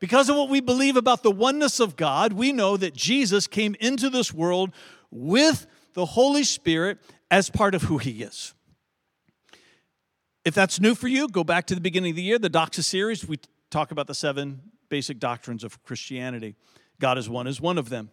Because 0.00 0.28
of 0.30 0.36
what 0.36 0.48
we 0.48 0.60
believe 0.60 0.96
about 0.96 1.22
the 1.22 1.30
oneness 1.30 1.80
of 1.80 1.96
God, 1.96 2.32
we 2.32 2.50
know 2.50 2.76
that 2.78 2.94
Jesus 2.94 3.46
came 3.46 3.76
into 3.78 4.08
this 4.08 4.32
world 4.32 4.72
with 5.10 5.66
the 5.92 6.06
Holy 6.06 6.44
Spirit 6.44 6.98
as 7.30 7.50
part 7.50 7.74
of 7.74 7.82
who 7.82 7.98
he 7.98 8.22
is. 8.22 8.54
If 10.44 10.54
that's 10.54 10.80
new 10.80 10.94
for 10.94 11.08
you, 11.08 11.28
go 11.28 11.44
back 11.44 11.66
to 11.66 11.74
the 11.74 11.80
beginning 11.80 12.10
of 12.10 12.16
the 12.16 12.22
year, 12.22 12.38
the 12.38 12.48
Doxa 12.48 12.82
series. 12.82 13.28
We 13.28 13.38
talk 13.70 13.90
about 13.90 14.06
the 14.06 14.14
seven 14.14 14.62
basic 14.88 15.18
doctrines 15.18 15.62
of 15.62 15.82
Christianity. 15.82 16.54
God 17.00 17.18
is 17.18 17.28
one 17.28 17.46
is 17.46 17.60
one 17.60 17.76
of 17.76 17.90
them. 17.90 18.10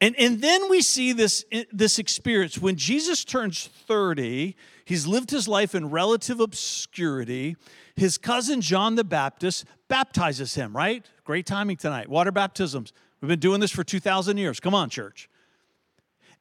And, 0.00 0.16
and 0.18 0.40
then 0.40 0.70
we 0.70 0.80
see 0.80 1.12
this, 1.12 1.44
this 1.72 1.98
experience. 1.98 2.58
When 2.58 2.76
Jesus 2.76 3.24
turns 3.24 3.68
30, 3.86 4.56
he's 4.84 5.06
lived 5.06 5.30
his 5.30 5.46
life 5.46 5.74
in 5.74 5.90
relative 5.90 6.40
obscurity. 6.40 7.56
His 7.96 8.18
cousin 8.18 8.60
John 8.60 8.94
the 8.94 9.04
Baptist 9.04 9.66
baptizes 9.88 10.54
him, 10.54 10.74
right? 10.74 11.04
Great 11.24 11.46
timing 11.46 11.76
tonight. 11.76 12.08
Water 12.08 12.32
baptisms. 12.32 12.92
We've 13.20 13.28
been 13.28 13.38
doing 13.38 13.60
this 13.60 13.70
for 13.70 13.84
2,000 13.84 14.38
years. 14.38 14.58
Come 14.58 14.74
on, 14.74 14.88
church. 14.88 15.29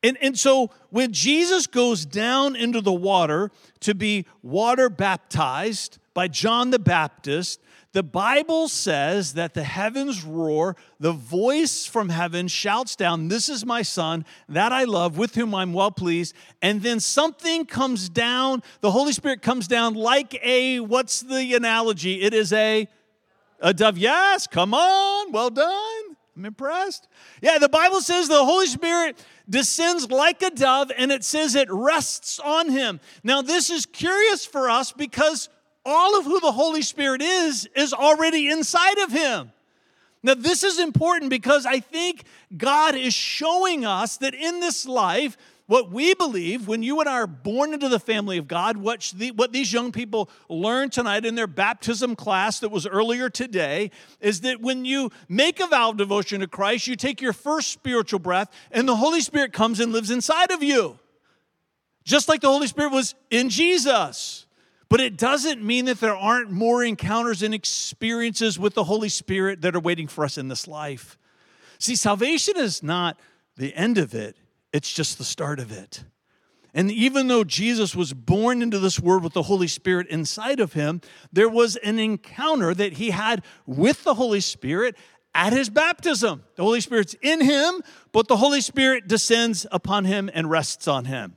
And, 0.02 0.18
and 0.22 0.38
so 0.38 0.72
when 0.90 1.12
Jesus 1.12 1.68
goes 1.68 2.06
down 2.06 2.56
into 2.56 2.82
the 2.82 2.94
water 2.94 3.52
to 3.82 3.94
be 3.94 4.26
water 4.42 4.90
baptized 4.90 5.98
by 6.14 6.28
John 6.28 6.72
the 6.72 6.80
Baptist, 6.80 7.60
the 7.92 8.04
Bible 8.04 8.68
says 8.68 9.34
that 9.34 9.56
the 9.56 9.64
heavens 9.64 10.24
roar, 10.24 10.76
the 11.00 11.12
voice 11.12 11.86
from 11.86 12.10
heaven 12.10 12.48
shouts 12.48 12.96
down, 12.96 13.30
This 13.30 13.50
is 13.50 13.66
my 13.66 13.82
son, 13.82 14.26
that 14.48 14.72
I 14.72 14.84
love, 14.84 15.18
with 15.18 15.34
whom 15.34 15.56
I'm 15.56 15.74
well 15.74 15.92
pleased. 15.92 16.36
And 16.62 16.84
then 16.84 17.00
something 17.00 17.66
comes 17.66 18.08
down, 18.08 18.62
the 18.82 18.92
Holy 18.92 19.12
Spirit 19.12 19.42
comes 19.42 19.68
down 19.68 19.96
like 19.96 20.40
a, 20.44 20.80
what's 20.82 21.22
the 21.22 21.56
analogy? 21.56 22.22
It 22.22 22.34
is 22.34 22.54
a, 22.54 22.88
a 23.60 23.74
dove. 23.74 23.98
Yes, 23.98 24.46
come 24.46 24.76
on, 24.76 25.32
well 25.32 25.50
done. 25.50 26.16
I'm 26.38 26.46
impressed. 26.46 27.08
Yeah, 27.42 27.58
the 27.58 27.68
Bible 27.68 28.02
says 28.02 28.28
the 28.28 28.46
Holy 28.46 28.68
Spirit 28.68 29.22
descends 29.50 30.10
like 30.12 30.42
a 30.42 30.52
dove 30.52 30.92
and 30.98 31.12
it 31.12 31.24
says 31.24 31.56
it 31.56 31.70
rests 31.72 32.40
on 32.40 32.70
him. 32.70 33.00
Now, 33.24 33.42
this 33.42 33.70
is 33.70 33.86
curious 33.86 34.46
for 34.46 34.70
us 34.70 34.92
because 34.92 35.50
all 35.86 36.18
of 36.18 36.26
who 36.26 36.40
the 36.40 36.52
Holy 36.52 36.82
Spirit 36.82 37.22
is 37.22 37.68
is 37.76 37.94
already 37.94 38.50
inside 38.50 39.00
of 39.00 39.12
him. 39.12 39.52
Now, 40.22 40.34
this 40.34 40.64
is 40.64 40.80
important 40.80 41.30
because 41.30 41.66
I 41.66 41.80
think 41.80 42.24
God 42.56 42.96
is 42.96 43.14
showing 43.14 43.86
us 43.86 44.18
that 44.18 44.34
in 44.34 44.60
this 44.60 44.86
life, 44.86 45.38
what 45.70 45.92
we 45.92 46.16
believe 46.16 46.68
when 46.68 46.82
you 46.82 47.00
and 47.00 47.08
I 47.08 47.14
are 47.14 47.28
born 47.28 47.76
into 47.76 47.90
the 47.90 48.00
family 48.00 48.40
of 48.40 48.48
God, 48.48 48.76
what, 48.76 49.14
the, 49.16 49.30
what 49.30 49.54
these 49.54 49.72
young 49.72 49.92
people 49.92 50.28
learned 50.50 50.92
tonight 50.92 51.28
in 51.28 51.36
their 51.36 51.46
baptism 51.46 52.16
class 52.16 52.60
that 52.62 52.70
was 52.70 52.88
earlier 52.88 53.30
today, 53.30 53.92
is 54.20 54.42
that 54.42 54.62
when 54.62 54.84
you 54.84 55.12
make 55.28 55.60
a 55.60 55.68
vow 55.68 55.92
of 55.92 55.98
devotion 55.98 56.40
to 56.40 56.48
Christ, 56.48 56.88
you 56.88 56.96
take 56.96 57.22
your 57.22 57.34
first 57.34 57.72
spiritual 57.72 58.18
breath, 58.18 58.52
and 58.72 58.90
the 58.90 58.96
Holy 58.96 59.22
Spirit 59.22 59.54
comes 59.54 59.80
and 59.80 59.92
lives 59.92 60.10
inside 60.10 60.50
of 60.50 60.64
you. 60.64 60.98
Just 62.04 62.28
like 62.28 62.42
the 62.42 62.50
Holy 62.50 62.66
Spirit 62.66 62.92
was 62.92 63.14
in 63.30 63.50
Jesus. 63.50 64.48
But 64.90 65.02
it 65.02 65.18
doesn't 65.18 65.64
mean 65.64 65.86
that 65.86 66.00
there 66.00 66.18
aren't 66.18 66.50
more 66.50 66.84
encounters 66.84 67.44
and 67.44 67.54
experiences 67.54 68.58
with 68.58 68.74
the 68.74 68.86
Holy 68.86 69.10
Spirit 69.10 69.62
that 69.62 69.76
are 69.76 69.80
waiting 69.80 70.08
for 70.08 70.26
us 70.26 70.36
in 70.36 70.48
this 70.48 70.68
life. 70.68 71.16
See, 71.78 71.96
salvation 71.96 72.56
is 72.58 72.82
not 72.82 73.20
the 73.56 73.72
end 73.76 74.00
of 74.00 74.16
it, 74.16 74.36
it's 74.74 74.92
just 74.92 75.18
the 75.18 75.24
start 75.24 75.60
of 75.60 75.72
it. 75.72 76.04
And 76.74 76.92
even 76.92 77.28
though 77.28 77.44
Jesus 77.44 77.96
was 77.96 78.14
born 78.14 78.62
into 78.62 78.78
this 78.78 79.00
world 79.00 79.24
with 79.24 79.34
the 79.34 79.44
Holy 79.44 79.68
Spirit 79.68 80.08
inside 80.08 80.60
of 80.60 80.74
him, 80.74 81.02
there 81.34 81.50
was 81.50 81.76
an 81.78 81.98
encounter 81.98 82.74
that 82.76 82.94
he 82.94 83.10
had 83.10 83.44
with 83.66 84.04
the 84.04 84.14
Holy 84.14 84.40
Spirit 84.40 84.96
at 85.34 85.52
his 85.52 85.70
baptism. 85.70 86.44
The 86.56 86.64
Holy 86.64 86.82
Spirit's 86.82 87.16
in 87.22 87.42
him, 87.42 87.82
but 88.12 88.28
the 88.28 88.38
Holy 88.38 88.62
Spirit 88.62 89.08
descends 89.08 89.66
upon 89.72 90.06
him 90.06 90.30
and 90.34 90.50
rests 90.50 90.88
on 90.88 91.06
him. 91.06 91.36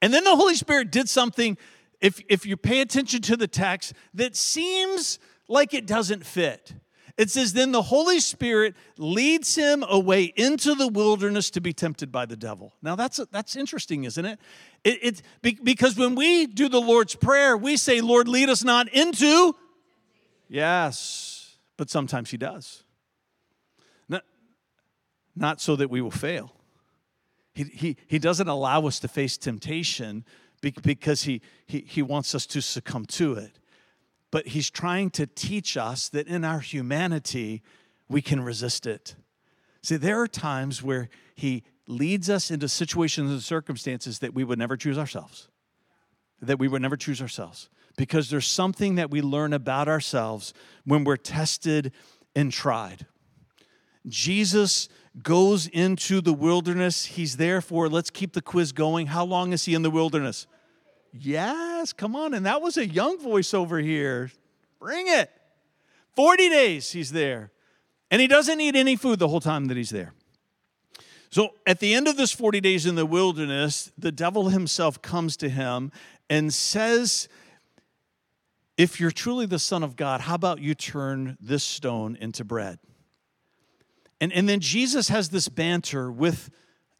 And 0.00 0.14
then 0.14 0.24
the 0.24 0.36
Holy 0.36 0.54
Spirit 0.54 0.92
did 0.92 1.08
something 1.08 1.56
if, 2.00 2.20
if 2.28 2.46
you 2.46 2.56
pay 2.56 2.80
attention 2.80 3.22
to 3.22 3.36
the 3.36 3.48
text, 3.48 3.94
that 4.14 4.36
seems 4.36 5.18
like 5.48 5.74
it 5.74 5.86
doesn't 5.86 6.26
fit. 6.26 6.74
It 7.16 7.30
says, 7.30 7.54
Then 7.54 7.72
the 7.72 7.82
Holy 7.82 8.20
Spirit 8.20 8.74
leads 8.98 9.54
him 9.54 9.84
away 9.88 10.24
into 10.36 10.74
the 10.74 10.88
wilderness 10.88 11.50
to 11.50 11.60
be 11.60 11.72
tempted 11.72 12.12
by 12.12 12.26
the 12.26 12.36
devil. 12.36 12.74
Now, 12.82 12.94
that's, 12.94 13.20
that's 13.32 13.56
interesting, 13.56 14.04
isn't 14.04 14.24
it? 14.24 14.38
it, 14.84 15.22
it 15.42 15.64
because 15.64 15.96
when 15.96 16.14
we 16.14 16.46
do 16.46 16.68
the 16.68 16.80
Lord's 16.80 17.14
Prayer, 17.14 17.56
we 17.56 17.76
say, 17.76 18.00
Lord, 18.00 18.28
lead 18.28 18.50
us 18.50 18.62
not 18.62 18.88
into. 18.90 19.56
Yes, 20.48 21.56
but 21.76 21.88
sometimes 21.88 22.30
he 22.30 22.36
does. 22.36 22.84
Not, 24.08 24.22
not 25.34 25.60
so 25.60 25.74
that 25.76 25.88
we 25.88 26.02
will 26.02 26.10
fail. 26.10 26.52
He, 27.54 27.64
he, 27.64 27.96
he 28.06 28.18
doesn't 28.18 28.48
allow 28.48 28.86
us 28.86 29.00
to 29.00 29.08
face 29.08 29.38
temptation 29.38 30.24
because 30.60 31.22
he, 31.22 31.40
he, 31.66 31.84
he 31.86 32.02
wants 32.02 32.34
us 32.34 32.44
to 32.46 32.60
succumb 32.60 33.06
to 33.06 33.34
it. 33.34 33.58
But 34.36 34.48
he's 34.48 34.68
trying 34.68 35.08
to 35.12 35.26
teach 35.26 35.78
us 35.78 36.10
that 36.10 36.28
in 36.28 36.44
our 36.44 36.60
humanity, 36.60 37.62
we 38.06 38.20
can 38.20 38.42
resist 38.42 38.84
it. 38.84 39.16
See, 39.82 39.96
there 39.96 40.20
are 40.20 40.26
times 40.26 40.82
where 40.82 41.08
he 41.34 41.62
leads 41.88 42.28
us 42.28 42.50
into 42.50 42.68
situations 42.68 43.30
and 43.30 43.40
circumstances 43.40 44.18
that 44.18 44.34
we 44.34 44.44
would 44.44 44.58
never 44.58 44.76
choose 44.76 44.98
ourselves. 44.98 45.48
That 46.42 46.58
we 46.58 46.68
would 46.68 46.82
never 46.82 46.98
choose 46.98 47.22
ourselves. 47.22 47.70
Because 47.96 48.28
there's 48.28 48.46
something 48.46 48.96
that 48.96 49.10
we 49.10 49.22
learn 49.22 49.54
about 49.54 49.88
ourselves 49.88 50.52
when 50.84 51.04
we're 51.04 51.16
tested 51.16 51.92
and 52.34 52.52
tried. 52.52 53.06
Jesus 54.06 54.90
goes 55.22 55.66
into 55.66 56.20
the 56.20 56.34
wilderness. 56.34 57.06
He's 57.06 57.38
there 57.38 57.62
for, 57.62 57.88
let's 57.88 58.10
keep 58.10 58.34
the 58.34 58.42
quiz 58.42 58.72
going. 58.72 59.06
How 59.06 59.24
long 59.24 59.54
is 59.54 59.64
he 59.64 59.72
in 59.72 59.80
the 59.80 59.90
wilderness? 59.90 60.46
Yes, 61.20 61.92
come 61.92 62.16
on. 62.16 62.34
And 62.34 62.46
that 62.46 62.62
was 62.62 62.76
a 62.76 62.86
young 62.86 63.18
voice 63.18 63.54
over 63.54 63.78
here. 63.78 64.30
Bring 64.78 65.06
it. 65.08 65.30
40 66.14 66.48
days 66.48 66.92
he's 66.92 67.12
there. 67.12 67.50
And 68.10 68.20
he 68.20 68.26
doesn't 68.26 68.60
eat 68.60 68.76
any 68.76 68.96
food 68.96 69.18
the 69.18 69.28
whole 69.28 69.40
time 69.40 69.66
that 69.66 69.76
he's 69.76 69.90
there. 69.90 70.12
So 71.30 71.50
at 71.66 71.80
the 71.80 71.92
end 71.94 72.08
of 72.08 72.16
this 72.16 72.32
40 72.32 72.60
days 72.60 72.86
in 72.86 72.94
the 72.94 73.04
wilderness, 73.04 73.92
the 73.98 74.12
devil 74.12 74.48
himself 74.48 75.02
comes 75.02 75.36
to 75.38 75.48
him 75.48 75.92
and 76.30 76.54
says, 76.54 77.28
If 78.76 79.00
you're 79.00 79.10
truly 79.10 79.46
the 79.46 79.58
Son 79.58 79.82
of 79.82 79.96
God, 79.96 80.22
how 80.22 80.34
about 80.34 80.60
you 80.60 80.74
turn 80.74 81.36
this 81.40 81.64
stone 81.64 82.16
into 82.20 82.44
bread? 82.44 82.78
And, 84.20 84.32
and 84.32 84.48
then 84.48 84.60
Jesus 84.60 85.08
has 85.08 85.28
this 85.28 85.48
banter 85.48 86.10
with 86.10 86.50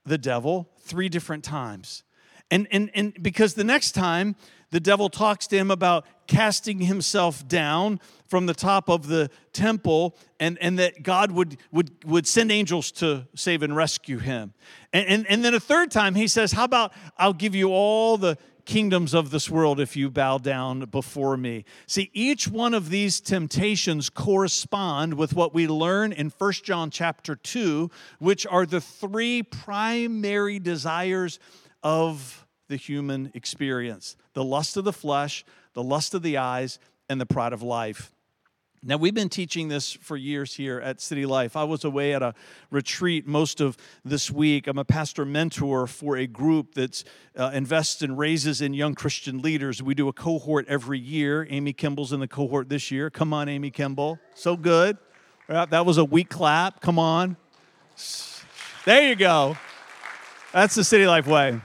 the 0.04 0.18
devil 0.18 0.68
three 0.80 1.08
different 1.08 1.44
times. 1.44 2.02
And, 2.50 2.68
and, 2.70 2.90
and 2.94 3.22
because 3.22 3.54
the 3.54 3.64
next 3.64 3.92
time 3.92 4.36
the 4.70 4.80
devil 4.80 5.08
talks 5.08 5.46
to 5.48 5.56
him 5.56 5.70
about 5.70 6.06
casting 6.26 6.80
himself 6.80 7.46
down 7.46 8.00
from 8.28 8.46
the 8.46 8.54
top 8.54 8.88
of 8.88 9.06
the 9.06 9.30
temple 9.52 10.16
and, 10.40 10.58
and 10.60 10.78
that 10.78 11.02
God 11.02 11.30
would, 11.30 11.56
would, 11.70 12.04
would 12.04 12.26
send 12.26 12.50
angels 12.50 12.90
to 12.92 13.26
save 13.34 13.62
and 13.62 13.76
rescue 13.76 14.18
him. 14.18 14.52
And, 14.92 15.06
and, 15.08 15.26
and 15.28 15.44
then 15.44 15.54
a 15.54 15.60
third 15.60 15.90
time 15.90 16.14
he 16.14 16.26
says, 16.26 16.52
How 16.52 16.64
about 16.64 16.92
I'll 17.16 17.32
give 17.32 17.54
you 17.54 17.68
all 17.68 18.18
the 18.18 18.36
kingdoms 18.66 19.14
of 19.14 19.30
this 19.30 19.48
world 19.48 19.80
if 19.80 19.96
you 19.96 20.10
bow 20.10 20.38
down 20.38 20.80
before 20.86 21.36
me. 21.36 21.64
See, 21.86 22.10
each 22.12 22.48
one 22.48 22.74
of 22.74 22.90
these 22.90 23.20
temptations 23.20 24.10
correspond 24.10 25.14
with 25.14 25.34
what 25.34 25.54
we 25.54 25.68
learn 25.68 26.12
in 26.12 26.30
First 26.30 26.64
John 26.64 26.90
chapter 26.90 27.36
2, 27.36 27.90
which 28.18 28.44
are 28.44 28.66
the 28.66 28.80
three 28.80 29.42
primary 29.42 30.58
desires 30.58 31.38
of 31.86 32.44
the 32.66 32.74
human 32.74 33.30
experience 33.32 34.16
the 34.34 34.42
lust 34.42 34.76
of 34.76 34.82
the 34.82 34.92
flesh, 34.92 35.44
the 35.72 35.82
lust 35.84 36.14
of 36.14 36.22
the 36.22 36.36
eyes, 36.36 36.80
and 37.08 37.20
the 37.20 37.24
pride 37.24 37.52
of 37.52 37.62
life. 37.62 38.12
Now, 38.82 38.96
we've 38.96 39.14
been 39.14 39.28
teaching 39.28 39.68
this 39.68 39.92
for 39.92 40.16
years 40.16 40.54
here 40.54 40.80
at 40.80 41.00
City 41.00 41.26
Life. 41.26 41.56
I 41.56 41.62
was 41.62 41.84
away 41.84 42.12
at 42.12 42.22
a 42.22 42.34
retreat 42.72 43.24
most 43.24 43.60
of 43.60 43.76
this 44.04 44.32
week. 44.32 44.66
I'm 44.66 44.78
a 44.78 44.84
pastor 44.84 45.24
mentor 45.24 45.86
for 45.86 46.16
a 46.16 46.26
group 46.26 46.74
that 46.74 47.04
uh, 47.36 47.52
invests 47.54 48.02
and 48.02 48.18
raises 48.18 48.60
in 48.60 48.74
young 48.74 48.96
Christian 48.96 49.40
leaders. 49.40 49.80
We 49.80 49.94
do 49.94 50.08
a 50.08 50.12
cohort 50.12 50.66
every 50.68 50.98
year. 50.98 51.46
Amy 51.48 51.72
Kimball's 51.72 52.12
in 52.12 52.18
the 52.18 52.28
cohort 52.28 52.68
this 52.68 52.90
year. 52.90 53.10
Come 53.10 53.32
on, 53.32 53.48
Amy 53.48 53.70
Kimball. 53.70 54.18
So 54.34 54.56
good. 54.56 54.98
That 55.48 55.86
was 55.86 55.98
a 55.98 56.04
weak 56.04 56.30
clap. 56.30 56.80
Come 56.80 56.98
on. 56.98 57.36
There 58.84 59.08
you 59.08 59.14
go. 59.14 59.56
That's 60.52 60.74
the 60.74 60.84
City 60.84 61.06
Life 61.06 61.28
way. 61.28 61.60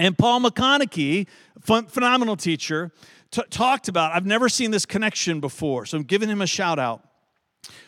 And 0.00 0.16
Paul 0.16 0.40
McConaughey, 0.40 1.26
phenomenal 1.60 2.34
teacher, 2.34 2.90
t- 3.30 3.42
talked 3.50 3.86
about, 3.86 4.14
I've 4.14 4.24
never 4.24 4.48
seen 4.48 4.70
this 4.70 4.86
connection 4.86 5.40
before, 5.40 5.84
so 5.84 5.98
I'm 5.98 6.04
giving 6.04 6.30
him 6.30 6.40
a 6.40 6.46
shout 6.46 6.78
out. 6.78 7.06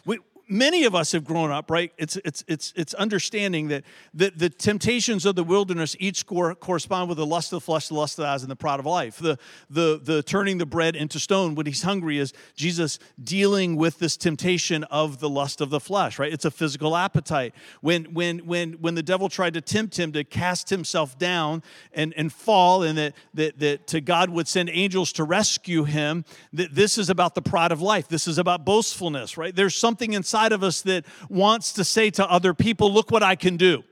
We, 0.05 0.19
many 0.49 0.85
of 0.85 0.95
us 0.95 1.13
have 1.13 1.25
grown 1.25 1.51
up, 1.51 1.71
right? 1.71 1.93
It's, 1.99 2.17
it's, 2.25 2.45
it's, 2.49 2.73
it's 2.77 2.95
understanding 2.95 3.69
that 3.69 3.85
the, 4.13 4.33
the 4.35 4.51
temptations 4.51 5.25
of 5.25 5.37
the 5.37 5.45
wilderness 5.45 5.97
each 5.99 6.27
correspond 6.27 7.09
with 7.09 7.19
the 7.19 7.27
lust 7.27 7.53
of 7.53 7.59
the 7.59 7.65
flesh, 7.65 7.89
the 7.89 7.95
lust 7.95 8.19
of 8.19 8.25
the 8.25 8.29
eyes, 8.29 8.43
and 8.43 8.51
the 8.51 8.57
pride 8.57 8.81
of 8.81 8.87
life. 8.87 9.19
The, 9.19 9.39
the, 9.71 10.01
the 10.03 10.23
turning 10.23 10.59
the 10.59 10.67
bread 10.67 10.97
into 10.97 11.19
stone 11.19 11.55
when 11.55 11.67
he's 11.67 11.83
hungry 11.83 12.19
is 12.19 12.33
Jesus 12.55 12.99
dealing 13.23 13.77
with 13.77 13.99
this 13.99 14.17
temptation 14.17 14.85
of 14.85 15.21
the 15.21 15.29
lust 15.29 15.61
of 15.61 15.71
the 15.71 15.81
flesh, 15.81 16.19
right? 16.19 16.33
It's 16.33 16.45
a 16.45 16.51
physical 16.51 16.97
appetite. 16.97 17.55
When, 17.81 18.05
when, 18.15 18.41
when, 18.41 18.73
when 18.75 18.95
the 18.95 19.03
devil 19.03 19.29
tried 19.29 19.55
to 19.55 19.61
tempt 19.61 19.99
him 19.99 20.13
to 20.13 20.25
cast 20.25 20.71
himself 20.71 21.19
down 21.19 21.63
and, 21.93 22.13
and 22.17 22.33
fall, 22.33 22.83
and 22.83 22.99
that, 22.99 23.15
that, 23.35 23.59
that 23.61 23.87
to 23.89 24.01
God 24.01 24.31
would 24.31 24.49
send 24.49 24.71
angels 24.71 25.13
to 25.13 25.25
rescue 25.25 25.85
him, 25.85 26.25
that 26.53 26.75
this 26.75 26.99
is 26.99 27.11
about 27.11 27.35
the 27.35 27.43
pride 27.43 27.73
of 27.73 27.81
life. 27.81 28.09
This 28.09 28.27
is 28.27 28.39
about 28.39 28.65
boastfulness, 28.65 29.37
right? 29.37 29.55
There's 29.55 29.77
something 29.77 30.13
inside 30.13 30.42
inside 30.43 30.53
of 30.53 30.65
us 30.65 30.83
that 30.83 31.05
wants 31.29 31.73
to 31.75 31.85
say 31.85 32.11
to 32.11 32.29
other 32.29 32.53
people, 32.53 32.93
look 32.93 33.11
what 33.11 33.23
I 33.23 33.37
can 33.37 33.57
do. 33.57 33.85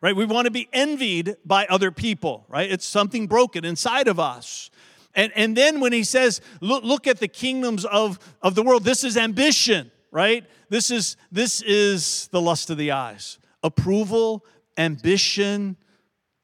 Right? 0.00 0.14
We 0.14 0.26
want 0.26 0.44
to 0.44 0.50
be 0.50 0.68
envied 0.72 1.36
by 1.44 1.66
other 1.66 1.90
people, 1.90 2.44
right? 2.48 2.70
It's 2.70 2.86
something 2.86 3.26
broken 3.26 3.64
inside 3.64 4.06
of 4.06 4.20
us. 4.20 4.70
And, 5.14 5.32
and 5.34 5.56
then 5.56 5.80
when 5.80 5.92
he 5.92 6.04
says, 6.04 6.40
look, 6.60 6.84
look 6.84 7.06
at 7.06 7.18
the 7.18 7.26
kingdoms 7.26 7.84
of, 7.84 8.18
of 8.42 8.54
the 8.54 8.62
world, 8.62 8.84
this 8.84 9.02
is 9.02 9.16
ambition, 9.16 9.90
right? 10.12 10.44
This 10.68 10.90
is, 10.90 11.16
this 11.32 11.62
is 11.62 12.28
the 12.30 12.40
lust 12.40 12.70
of 12.70 12.76
the 12.76 12.92
eyes. 12.92 13.38
Approval, 13.62 14.44
ambition, 14.76 15.76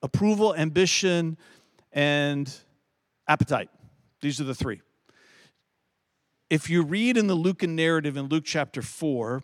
approval, 0.03 0.55
ambition, 0.57 1.37
and 1.93 2.53
appetite. 3.29 3.69
These 4.21 4.41
are 4.41 4.45
the 4.45 4.55
three 4.55 4.81
if 6.51 6.69
you 6.69 6.83
read 6.83 7.17
in 7.17 7.27
the 7.27 7.35
Lucan 7.35 7.75
narrative 7.75 8.17
in 8.17 8.27
Luke 8.27 8.45
chapter 8.45 8.83
4, 8.83 9.43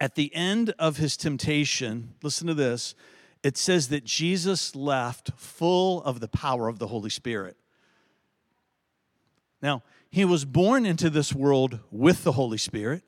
at 0.00 0.14
the 0.14 0.34
end 0.34 0.74
of 0.78 0.96
his 0.96 1.16
temptation, 1.16 2.14
listen 2.22 2.46
to 2.46 2.54
this, 2.54 2.94
it 3.42 3.56
says 3.56 3.88
that 3.88 4.04
Jesus 4.04 4.74
left 4.74 5.30
full 5.36 6.02
of 6.02 6.20
the 6.20 6.28
power 6.28 6.68
of 6.68 6.78
the 6.78 6.88
Holy 6.88 7.10
Spirit. 7.10 7.56
Now, 9.62 9.82
he 10.10 10.24
was 10.24 10.44
born 10.44 10.86
into 10.86 11.10
this 11.10 11.34
world 11.34 11.80
with 11.90 12.24
the 12.24 12.32
Holy 12.32 12.58
Spirit. 12.58 13.02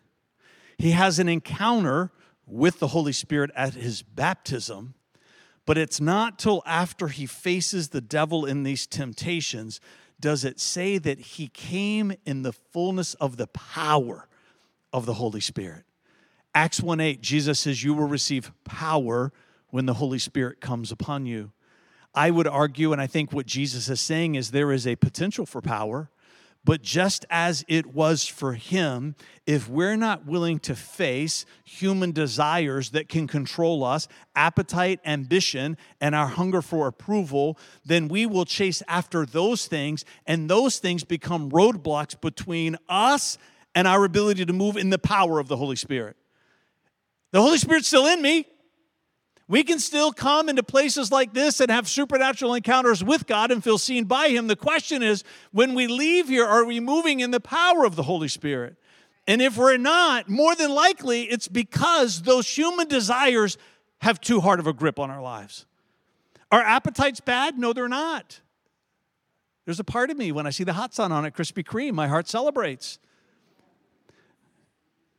He 0.79 0.93
has 0.93 1.19
an 1.19 1.29
encounter 1.29 2.11
with 2.47 2.79
the 2.79 2.89
Holy 2.89 3.13
Spirit 3.13 3.51
at 3.55 3.75
his 3.75 4.03
baptism, 4.03 4.95
but 5.67 5.79
it's 5.79 6.01
not 6.01 6.39
till 6.39 6.63
after 6.67 7.09
he 7.09 7.27
faces 7.27 7.89
the 7.89 8.01
devil 8.01 8.45
in 8.45 8.65
these 8.65 8.87
temptations 8.87 9.81
does 10.21 10.45
it 10.45 10.61
say 10.61 10.99
that 10.99 11.19
he 11.19 11.49
came 11.49 12.13
in 12.25 12.43
the 12.43 12.53
fullness 12.53 13.15
of 13.15 13.37
the 13.37 13.47
power 13.49 14.29
of 14.93 15.07
the 15.07 15.15
Holy 15.15 15.41
Spirit. 15.41 15.85
Acts 16.55 16.81
1 16.81 17.01
8, 17.01 17.21
Jesus 17.21 17.61
says, 17.61 17.85
You 17.85 17.95
will 17.95 18.09
receive 18.09 18.53
power 18.65 19.33
when 19.69 19.87
the 19.87 19.95
Holy 19.95 20.19
Spirit 20.19 20.61
comes 20.61 20.91
upon 20.91 21.27
you. 21.27 21.53
I 22.15 22.31
would 22.31 22.49
argue, 22.49 22.93
and 22.93 23.01
I 23.01 23.07
think 23.07 23.33
what 23.33 23.47
Jesus 23.47 23.89
is 23.89 24.01
saying 24.01 24.35
is 24.35 24.51
there 24.51 24.73
is 24.73 24.87
a 24.87 24.97
potential 24.97 25.47
for 25.47 25.61
power, 25.61 26.11
but 26.65 26.83
just 26.83 27.25
as 27.31 27.65
it 27.69 27.87
was 27.87 28.27
for 28.27 28.53
him, 28.53 29.15
if 29.47 29.69
we're 29.69 29.97
not 29.97 30.27
willing 30.27 30.59
to 30.61 30.75
face 30.75 31.47
human 31.65 32.13
desires 32.13 32.91
that 32.91 33.09
can 33.09 33.27
control 33.27 33.83
us, 33.83 34.09
appetite, 34.37 35.01
ambition, 35.07 35.79
and 36.01 36.15
our 36.15 36.27
hunger 36.27 36.61
for 36.61 36.87
approval, 36.87 37.59
then 37.85 38.09
we 38.09 38.27
will 38.27 38.45
chase 38.45 38.83
after 38.89 39.25
those 39.25 39.67
things, 39.67 40.05
and 40.27 40.51
those 40.51 40.79
things 40.79 41.03
become 41.03 41.51
roadblocks 41.51 42.21
between 42.21 42.77
us 42.89 43.39
and 43.75 43.89
our 43.89 44.05
ability 44.05 44.45
to 44.45 44.53
move 44.53 44.77
in 44.77 44.91
the 44.91 44.99
power 44.99 45.39
of 45.39 45.49
the 45.49 45.57
Holy 45.57 45.77
Spirit. 45.77 46.17
The 47.33 47.41
Holy 47.41 47.59
Spirit's 47.59 47.87
still 47.87 48.07
in 48.07 48.21
me. 48.21 48.47
We 49.51 49.65
can 49.65 49.81
still 49.81 50.13
come 50.13 50.49
into 50.49 50.63
places 50.63 51.11
like 51.11 51.35
this 51.35 51.59
and 51.59 51.73
have 51.73 51.89
supernatural 51.89 52.55
encounters 52.55 53.03
with 53.03 53.27
God 53.27 53.51
and 53.51 53.65
feel 53.65 53.79
seen 53.79 54.05
by 54.05 54.29
Him. 54.29 54.47
The 54.47 54.55
question 54.55 55.03
is 55.03 55.25
when 55.51 55.75
we 55.75 55.89
leave 55.89 56.29
here, 56.29 56.47
are 56.47 56.65
we 56.65 56.79
moving 56.79 57.19
in 57.19 57.33
the 57.33 57.41
power 57.41 57.85
of 57.85 57.97
the 57.97 58.05
Holy 58.05 58.29
Spirit? 58.29 58.77
And 59.27 59.43
if 59.43 59.57
we're 59.57 59.77
not, 59.77 60.29
more 60.29 60.55
than 60.55 60.71
likely 60.71 61.23
it's 61.23 61.49
because 61.49 62.23
those 62.23 62.47
human 62.47 62.87
desires 62.87 63.59
have 64.03 64.21
too 64.21 64.39
hard 64.39 64.61
of 64.61 64.69
a 64.69 64.73
grip 64.73 65.01
on 65.01 65.11
our 65.11 65.21
lives. 65.21 65.67
Are 66.53 66.63
appetites 66.63 67.19
bad? 67.19 67.59
No, 67.59 67.73
they're 67.73 67.89
not. 67.89 68.41
There's 69.65 69.81
a 69.81 69.85
part 69.85 70.11
of 70.11 70.17
me 70.17 70.31
when 70.31 70.47
I 70.47 70.51
see 70.51 70.63
the 70.63 70.75
hot 70.75 70.95
sun 70.95 71.11
on 71.11 71.25
it, 71.25 71.35
Krispy 71.35 71.65
Kreme, 71.65 71.93
my 71.93 72.07
heart 72.07 72.29
celebrates. 72.29 73.01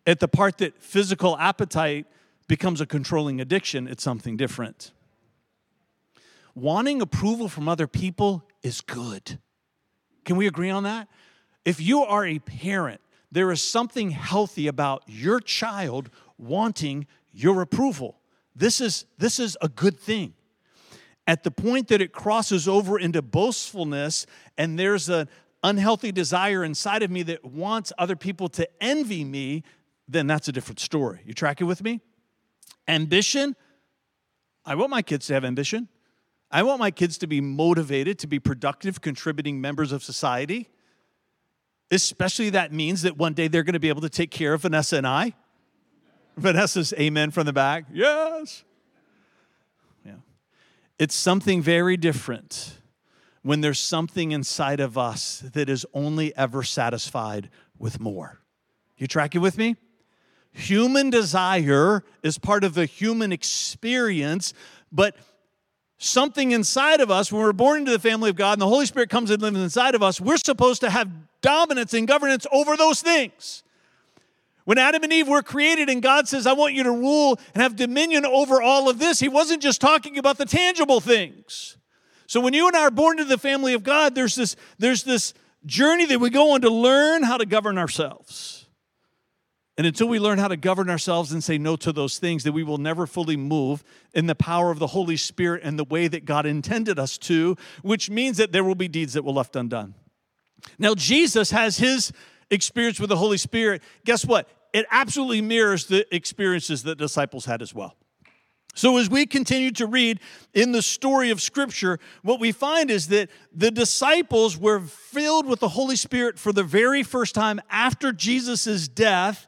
At 0.07 0.21
the 0.21 0.29
part 0.29 0.59
that 0.59 0.81
physical 0.81 1.37
appetite 1.37 2.05
becomes 2.51 2.81
a 2.81 2.85
controlling 2.85 3.39
addiction, 3.39 3.87
it's 3.87 4.03
something 4.03 4.35
different. 4.35 4.91
Wanting 6.53 7.01
approval 7.01 7.47
from 7.47 7.69
other 7.69 7.87
people 7.87 8.43
is 8.61 8.81
good. 8.81 9.39
Can 10.25 10.35
we 10.35 10.47
agree 10.47 10.69
on 10.69 10.83
that? 10.83 11.07
If 11.63 11.79
you 11.79 12.03
are 12.03 12.25
a 12.25 12.39
parent, 12.39 12.99
there 13.31 13.53
is 13.53 13.61
something 13.61 14.11
healthy 14.11 14.67
about 14.67 15.03
your 15.07 15.39
child 15.39 16.09
wanting 16.37 17.07
your 17.31 17.61
approval. 17.61 18.19
This 18.53 18.81
is, 18.81 19.05
this 19.17 19.39
is 19.39 19.57
a 19.61 19.69
good 19.69 19.97
thing. 19.97 20.33
At 21.25 21.43
the 21.43 21.51
point 21.51 21.87
that 21.87 22.01
it 22.01 22.11
crosses 22.11 22.67
over 22.67 22.99
into 22.99 23.21
boastfulness 23.21 24.25
and 24.57 24.77
there's 24.77 25.07
an 25.07 25.29
unhealthy 25.63 26.11
desire 26.11 26.65
inside 26.65 27.01
of 27.01 27.11
me 27.11 27.23
that 27.23 27.45
wants 27.45 27.93
other 27.97 28.17
people 28.17 28.49
to 28.49 28.67
envy 28.83 29.23
me, 29.23 29.63
then 30.05 30.27
that's 30.27 30.49
a 30.49 30.51
different 30.51 30.81
story. 30.81 31.21
You 31.25 31.33
tracking 31.33 31.65
with 31.65 31.81
me? 31.81 32.01
Ambition, 32.87 33.55
I 34.65 34.75
want 34.75 34.89
my 34.89 35.01
kids 35.01 35.27
to 35.27 35.33
have 35.33 35.45
ambition. 35.45 35.87
I 36.51 36.63
want 36.63 36.79
my 36.79 36.91
kids 36.91 37.17
to 37.19 37.27
be 37.27 37.39
motivated, 37.39 38.19
to 38.19 38.27
be 38.27 38.39
productive, 38.39 39.01
contributing 39.01 39.61
members 39.61 39.91
of 39.91 40.03
society. 40.03 40.69
Especially 41.89 42.49
that 42.51 42.71
means 42.71 43.01
that 43.03 43.17
one 43.17 43.33
day 43.33 43.47
they're 43.47 43.63
going 43.63 43.73
to 43.73 43.79
be 43.79 43.89
able 43.89 44.01
to 44.01 44.09
take 44.09 44.31
care 44.31 44.53
of 44.53 44.61
Vanessa 44.61 44.97
and 44.97 45.07
I. 45.07 45.33
Vanessa's 46.37 46.93
amen 46.93 47.31
from 47.31 47.45
the 47.45 47.53
back. 47.53 47.85
Yes. 47.91 48.63
Yeah. 50.05 50.15
It's 50.99 51.15
something 51.15 51.61
very 51.61 51.97
different 51.97 52.77
when 53.41 53.61
there's 53.61 53.79
something 53.79 54.31
inside 54.31 54.79
of 54.79 54.97
us 54.97 55.39
that 55.53 55.69
is 55.69 55.85
only 55.93 56.35
ever 56.35 56.63
satisfied 56.63 57.49
with 57.77 57.99
more. 57.99 58.39
You 58.97 59.07
tracking 59.07 59.41
with 59.41 59.57
me? 59.57 59.75
Human 60.53 61.09
desire 61.09 62.03
is 62.23 62.37
part 62.37 62.63
of 62.63 62.73
the 62.73 62.85
human 62.85 63.31
experience, 63.31 64.53
but 64.91 65.15
something 65.97 66.51
inside 66.51 66.99
of 66.99 67.09
us, 67.09 67.31
when 67.31 67.41
we're 67.41 67.53
born 67.53 67.79
into 67.79 67.91
the 67.91 67.99
family 67.99 68.29
of 68.29 68.35
God 68.35 68.53
and 68.53 68.61
the 68.61 68.67
Holy 68.67 68.85
Spirit 68.85 69.09
comes 69.09 69.31
and 69.31 69.41
lives 69.41 69.57
inside 69.57 69.95
of 69.95 70.03
us, 70.03 70.19
we're 70.19 70.37
supposed 70.37 70.81
to 70.81 70.89
have 70.89 71.09
dominance 71.41 71.93
and 71.93 72.07
governance 72.07 72.45
over 72.51 72.75
those 72.75 73.01
things. 73.01 73.63
When 74.65 74.77
Adam 74.77 75.03
and 75.03 75.13
Eve 75.13 75.27
were 75.27 75.41
created 75.41 75.89
and 75.89 76.01
God 76.01 76.27
says, 76.27 76.45
I 76.45 76.53
want 76.53 76.73
you 76.73 76.83
to 76.83 76.91
rule 76.91 77.39
and 77.53 77.63
have 77.63 77.75
dominion 77.75 78.25
over 78.25 78.61
all 78.61 78.89
of 78.89 78.99
this, 78.99 79.19
He 79.19 79.29
wasn't 79.29 79.61
just 79.61 79.81
talking 79.81 80.17
about 80.17 80.37
the 80.37 80.45
tangible 80.45 80.99
things. 80.99 81.77
So 82.27 82.39
when 82.39 82.53
you 82.53 82.67
and 82.67 82.75
I 82.75 82.83
are 82.83 82.91
born 82.91 83.19
into 83.19 83.29
the 83.29 83.37
family 83.37 83.73
of 83.73 83.83
God, 83.83 84.15
there's 84.15 84.35
this, 84.35 84.55
there's 84.77 85.03
this 85.03 85.33
journey 85.65 86.05
that 86.05 86.19
we 86.19 86.29
go 86.29 86.51
on 86.51 86.61
to 86.61 86.69
learn 86.69 87.23
how 87.23 87.37
to 87.37 87.45
govern 87.45 87.77
ourselves. 87.77 88.60
And 89.81 89.87
until 89.87 90.07
we 90.07 90.19
learn 90.19 90.37
how 90.37 90.47
to 90.47 90.57
govern 90.57 90.91
ourselves 90.91 91.31
and 91.31 91.43
say 91.43 91.57
no 91.57 91.75
to 91.77 91.91
those 91.91 92.19
things, 92.19 92.43
that 92.43 92.51
we 92.51 92.61
will 92.61 92.77
never 92.77 93.07
fully 93.07 93.35
move 93.35 93.83
in 94.13 94.27
the 94.27 94.35
power 94.35 94.69
of 94.69 94.77
the 94.77 94.85
Holy 94.85 95.17
Spirit 95.17 95.63
and 95.63 95.79
the 95.79 95.83
way 95.83 96.07
that 96.07 96.23
God 96.23 96.45
intended 96.45 96.99
us 96.99 97.17
to, 97.17 97.57
which 97.81 98.07
means 98.07 98.37
that 98.37 98.51
there 98.51 98.63
will 98.63 98.75
be 98.75 98.87
deeds 98.87 99.13
that 99.13 99.23
will 99.23 99.33
left 99.33 99.55
undone. 99.55 99.95
Now, 100.77 100.93
Jesus 100.93 101.49
has 101.49 101.79
his 101.79 102.11
experience 102.51 102.99
with 102.99 103.09
the 103.09 103.17
Holy 103.17 103.39
Spirit. 103.39 103.81
Guess 104.05 104.23
what? 104.23 104.47
It 104.71 104.85
absolutely 104.91 105.41
mirrors 105.41 105.87
the 105.87 106.05
experiences 106.15 106.83
that 106.83 106.99
disciples 106.99 107.45
had 107.45 107.63
as 107.63 107.73
well. 107.73 107.95
So, 108.75 108.97
as 108.97 109.09
we 109.09 109.25
continue 109.25 109.71
to 109.71 109.87
read 109.87 110.19
in 110.53 110.73
the 110.73 110.83
story 110.83 111.31
of 111.31 111.41
Scripture, 111.41 111.97
what 112.21 112.39
we 112.39 112.51
find 112.51 112.91
is 112.91 113.07
that 113.07 113.31
the 113.51 113.71
disciples 113.71 114.57
were 114.57 114.81
filled 114.81 115.47
with 115.47 115.59
the 115.59 115.69
Holy 115.69 115.95
Spirit 115.95 116.37
for 116.37 116.53
the 116.53 116.63
very 116.63 117.01
first 117.01 117.33
time 117.33 117.59
after 117.71 118.13
Jesus' 118.13 118.87
death 118.87 119.47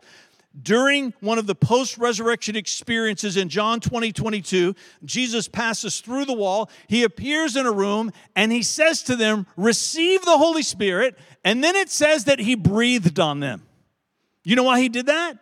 during 0.61 1.13
one 1.19 1.39
of 1.39 1.47
the 1.47 1.55
post 1.55 1.97
resurrection 1.97 2.55
experiences 2.55 3.37
in 3.37 3.49
John 3.49 3.79
20 3.79 4.11
22, 4.11 4.75
Jesus 5.03 5.47
passes 5.47 5.99
through 5.99 6.25
the 6.25 6.33
wall. 6.33 6.69
He 6.87 7.03
appears 7.03 7.55
in 7.55 7.65
a 7.65 7.71
room 7.71 8.11
and 8.35 8.51
he 8.51 8.61
says 8.61 9.01
to 9.03 9.15
them, 9.15 9.47
Receive 9.57 10.23
the 10.23 10.37
Holy 10.37 10.61
Spirit. 10.61 11.17
And 11.43 11.63
then 11.63 11.75
it 11.75 11.89
says 11.89 12.25
that 12.25 12.39
he 12.39 12.55
breathed 12.55 13.19
on 13.19 13.39
them. 13.39 13.63
You 14.43 14.55
know 14.55 14.63
why 14.63 14.79
he 14.79 14.89
did 14.89 15.07
that? 15.07 15.39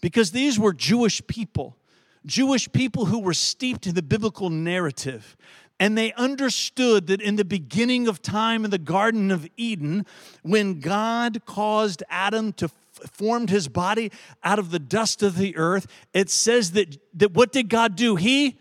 Because 0.00 0.30
these 0.30 0.58
were 0.58 0.72
Jewish 0.72 1.26
people, 1.26 1.76
Jewish 2.24 2.70
people 2.70 3.06
who 3.06 3.18
were 3.18 3.34
steeped 3.34 3.86
in 3.86 3.94
the 3.94 4.02
biblical 4.02 4.50
narrative. 4.50 5.36
and 5.80 5.98
they 5.98 6.12
understood 6.12 7.08
that 7.08 7.20
in 7.20 7.34
the 7.34 7.44
beginning 7.44 8.06
of 8.06 8.22
time 8.22 8.64
in 8.64 8.70
the 8.70 8.78
Garden 8.78 9.32
of 9.32 9.48
Eden, 9.56 10.06
when 10.42 10.78
God 10.78 11.44
caused 11.44 12.04
Adam 12.08 12.52
to 12.52 12.68
formed 13.10 13.50
his 13.50 13.68
body 13.68 14.12
out 14.44 14.58
of 14.58 14.70
the 14.70 14.78
dust 14.78 15.22
of 15.22 15.36
the 15.36 15.56
earth, 15.56 15.86
it 16.12 16.30
says 16.30 16.72
that, 16.72 16.96
that 17.14 17.32
what 17.32 17.52
did 17.52 17.68
God 17.68 17.96
do? 17.96 18.16
He, 18.16 18.58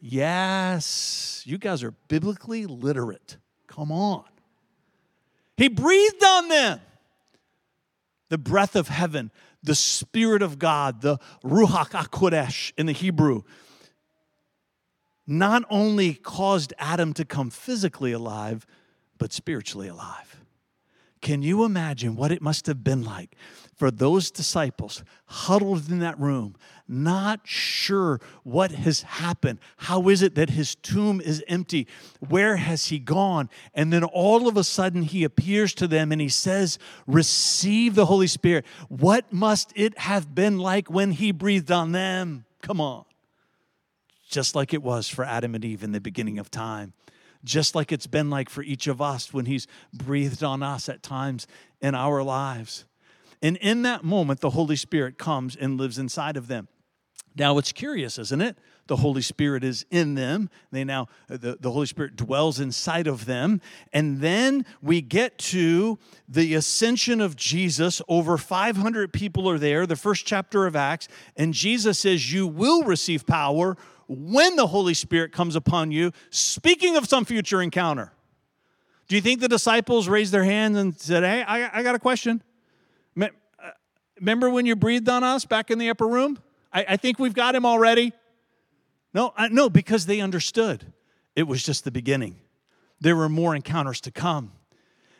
yes, 0.00 1.42
you 1.44 1.58
guys 1.58 1.82
are 1.82 1.92
biblically 2.08 2.66
literate. 2.66 3.36
Come 3.66 3.92
on. 3.92 4.24
He 5.56 5.68
breathed 5.68 6.22
on 6.22 6.48
them 6.48 6.80
the 8.28 8.38
breath 8.38 8.76
of 8.76 8.88
heaven, 8.88 9.30
the 9.62 9.74
Spirit 9.74 10.42
of 10.42 10.58
God, 10.58 11.00
the 11.00 11.18
Ruach 11.44 11.90
HaKodesh 11.90 12.72
in 12.76 12.86
the 12.86 12.92
Hebrew, 12.92 13.42
not 15.26 15.64
only 15.70 16.14
caused 16.14 16.72
Adam 16.78 17.12
to 17.14 17.24
come 17.24 17.50
physically 17.50 18.12
alive, 18.12 18.66
but 19.18 19.32
spiritually 19.32 19.88
alive. 19.88 20.35
Can 21.26 21.42
you 21.42 21.64
imagine 21.64 22.14
what 22.14 22.30
it 22.30 22.40
must 22.40 22.68
have 22.68 22.84
been 22.84 23.02
like 23.02 23.34
for 23.74 23.90
those 23.90 24.30
disciples 24.30 25.02
huddled 25.24 25.90
in 25.90 25.98
that 25.98 26.16
room, 26.20 26.54
not 26.86 27.40
sure 27.42 28.20
what 28.44 28.70
has 28.70 29.02
happened? 29.02 29.58
How 29.76 30.08
is 30.08 30.22
it 30.22 30.36
that 30.36 30.50
his 30.50 30.76
tomb 30.76 31.20
is 31.20 31.42
empty? 31.48 31.88
Where 32.20 32.58
has 32.58 32.84
he 32.84 33.00
gone? 33.00 33.50
And 33.74 33.92
then 33.92 34.04
all 34.04 34.46
of 34.46 34.56
a 34.56 34.62
sudden 34.62 35.02
he 35.02 35.24
appears 35.24 35.74
to 35.74 35.88
them 35.88 36.12
and 36.12 36.20
he 36.20 36.28
says, 36.28 36.78
Receive 37.08 37.96
the 37.96 38.06
Holy 38.06 38.28
Spirit. 38.28 38.64
What 38.86 39.32
must 39.32 39.72
it 39.74 39.98
have 39.98 40.32
been 40.32 40.60
like 40.60 40.88
when 40.88 41.10
he 41.10 41.32
breathed 41.32 41.72
on 41.72 41.90
them? 41.90 42.44
Come 42.62 42.80
on. 42.80 43.04
Just 44.30 44.54
like 44.54 44.72
it 44.72 44.80
was 44.80 45.08
for 45.08 45.24
Adam 45.24 45.56
and 45.56 45.64
Eve 45.64 45.82
in 45.82 45.90
the 45.90 46.00
beginning 46.00 46.38
of 46.38 46.52
time 46.52 46.92
just 47.44 47.74
like 47.74 47.92
it's 47.92 48.06
been 48.06 48.30
like 48.30 48.48
for 48.48 48.62
each 48.62 48.86
of 48.86 49.00
us 49.00 49.32
when 49.32 49.46
He's 49.46 49.66
breathed 49.92 50.42
on 50.42 50.62
us 50.62 50.88
at 50.88 51.02
times 51.02 51.46
in 51.80 51.94
our 51.94 52.22
lives. 52.22 52.84
And 53.42 53.56
in 53.58 53.82
that 53.82 54.04
moment, 54.04 54.40
the 54.40 54.50
Holy 54.50 54.76
Spirit 54.76 55.18
comes 55.18 55.56
and 55.56 55.78
lives 55.78 55.98
inside 55.98 56.36
of 56.36 56.48
them. 56.48 56.68
Now, 57.38 57.58
it's 57.58 57.72
curious, 57.72 58.18
isn't 58.18 58.40
it? 58.40 58.56
The 58.86 58.96
Holy 58.96 59.20
Spirit 59.20 59.62
is 59.62 59.84
in 59.90 60.14
them. 60.14 60.48
They 60.70 60.84
now, 60.84 61.08
the, 61.28 61.58
the 61.60 61.70
Holy 61.70 61.86
Spirit 61.86 62.16
dwells 62.16 62.60
inside 62.60 63.06
of 63.06 63.26
them. 63.26 63.60
And 63.92 64.20
then 64.20 64.64
we 64.80 65.02
get 65.02 65.36
to 65.38 65.98
the 66.28 66.54
ascension 66.54 67.20
of 67.20 67.36
Jesus. 67.36 68.00
Over 68.08 68.38
500 68.38 69.12
people 69.12 69.50
are 69.50 69.58
there, 69.58 69.86
the 69.86 69.96
first 69.96 70.24
chapter 70.24 70.66
of 70.66 70.76
Acts. 70.76 71.08
And 71.36 71.52
Jesus 71.52 71.98
says, 71.98 72.32
You 72.32 72.46
will 72.46 72.84
receive 72.84 73.26
power 73.26 73.76
when 74.08 74.56
the 74.56 74.66
Holy 74.66 74.94
Spirit 74.94 75.32
comes 75.32 75.56
upon 75.56 75.90
you, 75.90 76.12
speaking 76.30 76.96
of 76.96 77.08
some 77.08 77.24
future 77.24 77.60
encounter. 77.60 78.12
Do 79.08 79.14
you 79.14 79.20
think 79.20 79.40
the 79.40 79.48
disciples 79.48 80.08
raised 80.08 80.32
their 80.32 80.44
hands 80.44 80.76
and 80.76 80.98
said, 80.98 81.22
Hey, 81.22 81.42
I, 81.42 81.78
I 81.78 81.82
got 81.82 81.94
a 81.94 81.98
question? 81.98 82.42
Uh, 83.66 83.70
remember 84.18 84.50
when 84.50 84.66
you 84.66 84.76
breathed 84.76 85.08
on 85.08 85.24
us 85.24 85.44
back 85.44 85.70
in 85.70 85.78
the 85.78 85.90
upper 85.90 86.06
room? 86.06 86.38
I, 86.72 86.84
I 86.90 86.96
think 86.96 87.18
we've 87.18 87.34
got 87.34 87.54
him 87.54 87.66
already. 87.66 88.12
No, 89.14 89.32
I, 89.36 89.48
no, 89.48 89.70
because 89.70 90.06
they 90.06 90.20
understood 90.20 90.92
it 91.34 91.44
was 91.44 91.62
just 91.62 91.84
the 91.84 91.90
beginning. 91.90 92.36
There 93.00 93.16
were 93.16 93.28
more 93.28 93.54
encounters 93.54 94.00
to 94.02 94.10
come. 94.10 94.52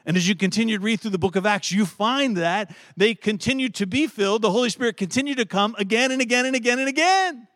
And 0.05 0.17
as 0.17 0.29
you 0.29 0.35
continue 0.35 0.79
to 0.79 0.85
read 0.85 1.01
through 1.01 1.11
the 1.11 1.19
book 1.19 1.37
of 1.37 1.47
Acts, 1.47 1.73
you 1.73 1.85
find 1.85 2.37
that 2.37 2.75
they 2.97 3.15
continued 3.15 3.75
to 3.77 3.87
be 3.87 4.07
filled. 4.07 4.43
The 4.43 4.53
Holy 4.53 4.71
Spirit 4.71 4.97
continued 4.97 5.39
to 5.39 5.47
come 5.47 5.75
again 5.79 6.13
and 6.13 6.23
again 6.23 6.47
and 6.47 6.55
again 6.55 6.79
and 6.79 6.89
again. 6.89 7.49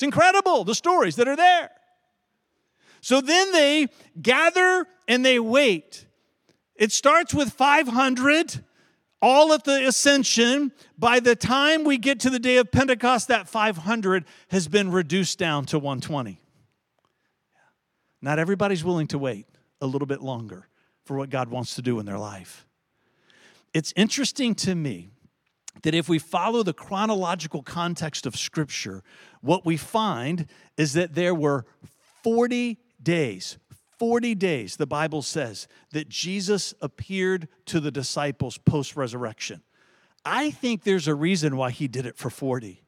It's 0.00 0.04
incredible, 0.06 0.64
the 0.64 0.74
stories 0.74 1.16
that 1.16 1.28
are 1.28 1.36
there. 1.36 1.68
So 3.02 3.20
then 3.20 3.52
they 3.52 3.88
gather 4.22 4.86
and 5.06 5.22
they 5.22 5.38
wait. 5.38 6.06
It 6.74 6.90
starts 6.90 7.34
with 7.34 7.52
500, 7.52 8.64
all 9.20 9.52
at 9.52 9.64
the 9.64 9.86
ascension. 9.86 10.72
By 10.96 11.20
the 11.20 11.36
time 11.36 11.84
we 11.84 11.98
get 11.98 12.18
to 12.20 12.30
the 12.30 12.38
day 12.38 12.56
of 12.56 12.72
Pentecost, 12.72 13.28
that 13.28 13.46
500 13.46 14.24
has 14.48 14.68
been 14.68 14.90
reduced 14.90 15.38
down 15.38 15.66
to 15.66 15.78
120. 15.78 16.40
Not 18.22 18.38
everybody's 18.38 18.82
willing 18.82 19.08
to 19.08 19.18
wait 19.18 19.44
a 19.82 19.86
little 19.86 20.06
bit 20.06 20.22
longer 20.22 20.66
for 21.04 21.18
what 21.18 21.28
God 21.28 21.50
wants 21.50 21.74
to 21.74 21.82
do 21.82 21.98
in 21.98 22.06
their 22.06 22.18
life. 22.18 22.66
It's 23.74 23.92
interesting 23.96 24.54
to 24.54 24.74
me 24.74 25.10
that 25.82 25.94
if 25.94 26.08
we 26.08 26.18
follow 26.18 26.62
the 26.62 26.72
chronological 26.72 27.62
context 27.62 28.26
of 28.26 28.36
Scripture, 28.36 29.02
what 29.40 29.64
we 29.64 29.76
find 29.76 30.46
is 30.76 30.92
that 30.94 31.14
there 31.14 31.34
were 31.34 31.64
40 32.22 32.78
days, 33.02 33.58
40 33.98 34.34
days, 34.34 34.76
the 34.76 34.86
Bible 34.86 35.22
says, 35.22 35.68
that 35.92 36.08
Jesus 36.08 36.74
appeared 36.80 37.48
to 37.66 37.80
the 37.80 37.90
disciples 37.90 38.58
post 38.58 38.96
resurrection. 38.96 39.62
I 40.24 40.50
think 40.50 40.82
there's 40.82 41.08
a 41.08 41.14
reason 41.14 41.56
why 41.56 41.70
he 41.70 41.88
did 41.88 42.06
it 42.06 42.16
for 42.16 42.30
40. 42.30 42.82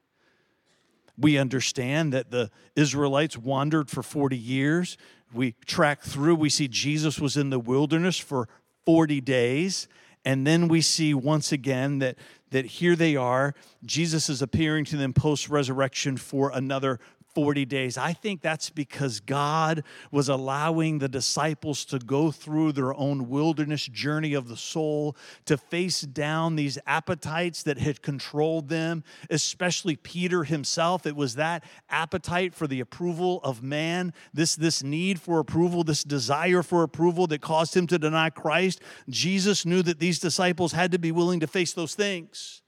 We 1.19 1.39
understand 1.39 2.13
that 2.13 2.31
the 2.31 2.51
Israelites 2.75 3.37
wandered 3.39 3.91
for 3.91 4.03
40 4.03 4.37
years. 4.37 4.97
We 5.33 5.55
track 5.67 6.03
through, 6.03 6.37
we 6.37 6.49
see 6.49 6.69
Jesus 6.69 7.21
was 7.21 7.37
in 7.37 7.51
the 7.51 7.59
wilderness 7.59 8.19
for 8.19 8.49
40 8.85 9.21
days. 9.21 9.89
And 10.25 10.47
then 10.47 10.69
we 10.69 10.81
see 10.81 11.15
once 11.15 11.53
again 11.53 11.99
that, 11.99 12.17
that 12.51 12.65
here 12.65 12.95
they 12.95 13.17
are. 13.17 13.55
Jesus 13.85 14.29
is 14.29 14.43
appearing 14.43 14.85
to 14.87 14.97
them 14.97 15.13
post 15.13 15.49
resurrection 15.49 16.17
for 16.17 16.51
another 16.51 17.01
40 17.35 17.65
days. 17.65 17.97
I 17.99 18.13
think 18.13 18.41
that's 18.41 18.71
because 18.71 19.21
God 19.21 19.85
was 20.11 20.29
allowing 20.29 20.99
the 20.99 21.09
disciples 21.09 21.85
to 21.87 21.99
go 21.99 22.31
through 22.31 22.73
their 22.73 22.95
own 22.95 23.29
wilderness 23.29 23.87
journey 23.87 24.35
of 24.35 24.49
the 24.49 24.57
soul, 24.57 25.17
to 25.47 25.57
face 25.57 26.03
down 26.03 26.57
these 26.57 26.79
appetites 26.87 27.63
that 27.65 27.79
had 27.79 28.03
controlled 28.03 28.69
them, 28.69 29.05
especially 29.31 29.97
Peter 29.97 30.45
himself. 30.45 31.07
It 31.07 31.17
was 31.17 31.35
that 31.37 31.65
appetite 31.89 32.55
for 32.55 32.67
the 32.67 32.81
approval 32.81 33.41
of 33.43 33.63
man, 33.63 34.13
this, 34.33 34.57
this 34.57 34.83
need 34.83 35.21
for 35.21 35.39
approval, 35.39 35.85
this 35.85 36.05
desire 36.05 36.63
for 36.63 36.83
approval 36.83 37.27
that 37.29 37.41
caused 37.41 37.77
him 37.77 37.87
to 37.89 37.99
deny 37.99 38.31
Christ. 38.31 38.81
Jesus 39.09 39.65
knew 39.65 39.83
that 39.83 39.99
these 39.99 40.19
disciples 40.19 40.73
had 40.73 40.93
to 40.93 40.99
be 40.99 41.13
willing 41.13 41.41
to 41.41 41.47
face 41.47 41.73
those 41.73 41.95
things 41.95 42.63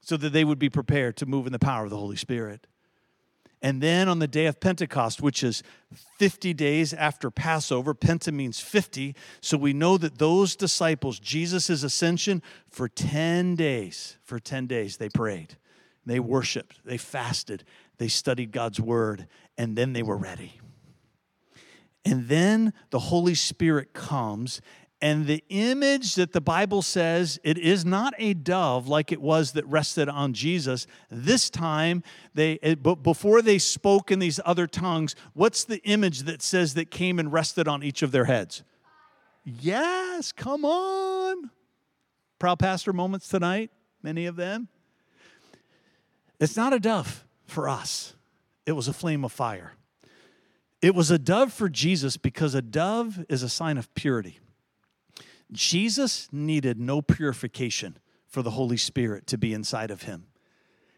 so 0.00 0.16
that 0.16 0.32
they 0.32 0.44
would 0.44 0.58
be 0.58 0.70
prepared 0.70 1.16
to 1.16 1.26
move 1.26 1.46
in 1.46 1.52
the 1.52 1.58
power 1.58 1.84
of 1.84 1.90
the 1.90 1.96
Holy 1.96 2.16
Spirit. 2.16 2.66
And 3.66 3.82
then 3.82 4.08
on 4.08 4.20
the 4.20 4.28
day 4.28 4.46
of 4.46 4.60
Pentecost, 4.60 5.20
which 5.20 5.42
is 5.42 5.64
50 6.18 6.54
days 6.54 6.94
after 6.94 7.32
Passover, 7.32 7.96
Penta 7.96 8.32
means 8.32 8.60
50. 8.60 9.16
So 9.40 9.58
we 9.58 9.72
know 9.72 9.98
that 9.98 10.18
those 10.18 10.54
disciples, 10.54 11.18
Jesus' 11.18 11.82
ascension, 11.82 12.44
for 12.70 12.88
10 12.88 13.56
days, 13.56 14.18
for 14.22 14.38
10 14.38 14.68
days, 14.68 14.98
they 14.98 15.08
prayed, 15.08 15.56
they 16.06 16.20
worshiped, 16.20 16.78
they 16.84 16.96
fasted, 16.96 17.64
they 17.98 18.06
studied 18.06 18.52
God's 18.52 18.78
word, 18.78 19.26
and 19.58 19.74
then 19.74 19.94
they 19.94 20.04
were 20.04 20.16
ready. 20.16 20.60
And 22.04 22.28
then 22.28 22.72
the 22.90 23.00
Holy 23.00 23.34
Spirit 23.34 23.92
comes 23.92 24.60
and 25.00 25.26
the 25.26 25.44
image 25.50 26.14
that 26.14 26.32
the 26.32 26.40
Bible 26.40 26.80
says 26.80 27.38
it 27.44 27.58
is 27.58 27.84
not 27.84 28.14
a 28.18 28.32
dove 28.32 28.88
like 28.88 29.12
it 29.12 29.20
was 29.20 29.52
that 29.52 29.66
rested 29.66 30.08
on 30.08 30.32
Jesus. 30.32 30.86
This 31.10 31.50
time, 31.50 32.02
they 32.34 32.58
but 32.80 33.02
before 33.02 33.42
they 33.42 33.58
spoke 33.58 34.10
in 34.10 34.20
these 34.20 34.40
other 34.44 34.66
tongues, 34.66 35.14
what's 35.34 35.64
the 35.64 35.82
image 35.84 36.20
that 36.20 36.40
says 36.40 36.74
that 36.74 36.90
came 36.90 37.18
and 37.18 37.30
rested 37.32 37.68
on 37.68 37.82
each 37.82 38.02
of 38.02 38.10
their 38.10 38.24
heads? 38.24 38.62
Yes, 39.44 40.32
come 40.32 40.64
on. 40.64 41.50
Proud 42.38 42.58
pastor 42.58 42.92
moments 42.92 43.28
tonight, 43.28 43.70
many 44.02 44.26
of 44.26 44.36
them. 44.36 44.68
It's 46.40 46.56
not 46.56 46.72
a 46.72 46.80
dove 46.80 47.24
for 47.44 47.68
us. 47.68 48.14
It 48.64 48.72
was 48.72 48.88
a 48.88 48.92
flame 48.92 49.24
of 49.24 49.32
fire. 49.32 49.74
It 50.82 50.94
was 50.94 51.10
a 51.10 51.18
dove 51.18 51.52
for 51.52 51.68
Jesus 51.68 52.16
because 52.16 52.54
a 52.54 52.62
dove 52.62 53.24
is 53.28 53.42
a 53.42 53.48
sign 53.48 53.78
of 53.78 53.94
purity. 53.94 54.38
Jesus 55.52 56.28
needed 56.32 56.78
no 56.78 57.00
purification 57.00 57.98
for 58.26 58.42
the 58.42 58.50
Holy 58.50 58.76
Spirit 58.76 59.26
to 59.28 59.38
be 59.38 59.52
inside 59.52 59.90
of 59.90 60.02
him. 60.02 60.26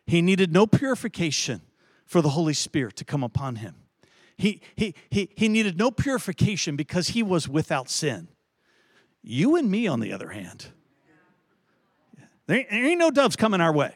He 0.07 0.23
needed 0.23 0.53
no 0.53 0.67
purification 0.67 1.61
for 2.07 2.23
the 2.23 2.31
Holy 2.31 2.55
Spirit 2.55 2.97
to 2.97 3.05
come 3.05 3.23
upon 3.23 3.57
him. 3.57 3.77
He, 4.37 4.63
he, 4.77 4.95
he, 5.11 5.29
he 5.37 5.49
needed 5.49 5.79
no 5.79 5.91
purification 5.91 6.77
because 6.77 7.09
he 7.09 7.23
was 7.23 7.49
without 7.49 7.91
sin. 7.91 8.29
You 9.23 9.57
and 9.57 9.71
me, 9.71 9.87
on 9.87 10.01
the 10.01 10.13
other 10.13 10.31
hand, 10.31 10.69
there 12.47 12.65
ain't 12.71 12.99
no 12.99 13.11
doves 13.11 13.37
coming 13.37 13.61
our 13.61 13.73
way. 13.73 13.95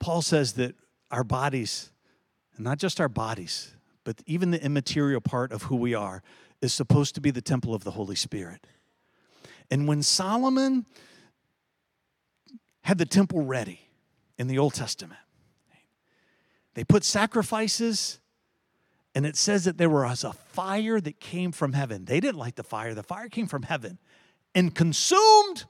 Paul 0.00 0.22
says 0.22 0.54
that 0.54 0.74
our 1.10 1.24
bodies, 1.24 1.90
and 2.54 2.64
not 2.64 2.78
just 2.78 3.00
our 3.00 3.08
bodies, 3.08 3.75
but 4.06 4.22
even 4.24 4.52
the 4.52 4.62
immaterial 4.62 5.20
part 5.20 5.50
of 5.50 5.64
who 5.64 5.74
we 5.74 5.92
are 5.92 6.22
is 6.62 6.72
supposed 6.72 7.16
to 7.16 7.20
be 7.20 7.32
the 7.32 7.42
temple 7.42 7.74
of 7.74 7.82
the 7.82 7.90
Holy 7.90 8.14
Spirit. 8.14 8.64
And 9.68 9.88
when 9.88 10.00
Solomon 10.00 10.86
had 12.82 12.98
the 12.98 13.04
temple 13.04 13.44
ready 13.44 13.80
in 14.38 14.46
the 14.46 14.58
Old 14.58 14.74
Testament, 14.74 15.18
they 16.74 16.84
put 16.84 17.02
sacrifices, 17.02 18.20
and 19.12 19.26
it 19.26 19.34
says 19.34 19.64
that 19.64 19.76
there 19.76 19.90
was 19.90 20.22
a 20.22 20.32
fire 20.32 21.00
that 21.00 21.18
came 21.18 21.50
from 21.50 21.72
heaven. 21.72 22.04
They 22.04 22.20
didn't 22.20 22.38
light 22.38 22.54
the 22.54 22.62
fire, 22.62 22.94
the 22.94 23.02
fire 23.02 23.28
came 23.28 23.48
from 23.48 23.64
heaven 23.64 23.98
and 24.54 24.72
consumed 24.72 25.64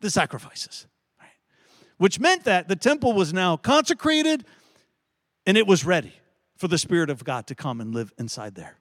the 0.00 0.08
sacrifices, 0.08 0.86
right? 1.20 1.28
which 1.98 2.18
meant 2.18 2.44
that 2.44 2.68
the 2.68 2.76
temple 2.76 3.12
was 3.12 3.34
now 3.34 3.58
consecrated 3.58 4.46
and 5.44 5.58
it 5.58 5.66
was 5.66 5.84
ready 5.84 6.14
for 6.62 6.68
the 6.68 6.78
Spirit 6.78 7.10
of 7.10 7.24
God 7.24 7.48
to 7.48 7.56
come 7.56 7.80
and 7.80 7.92
live 7.92 8.14
inside 8.20 8.54
there. 8.54 8.78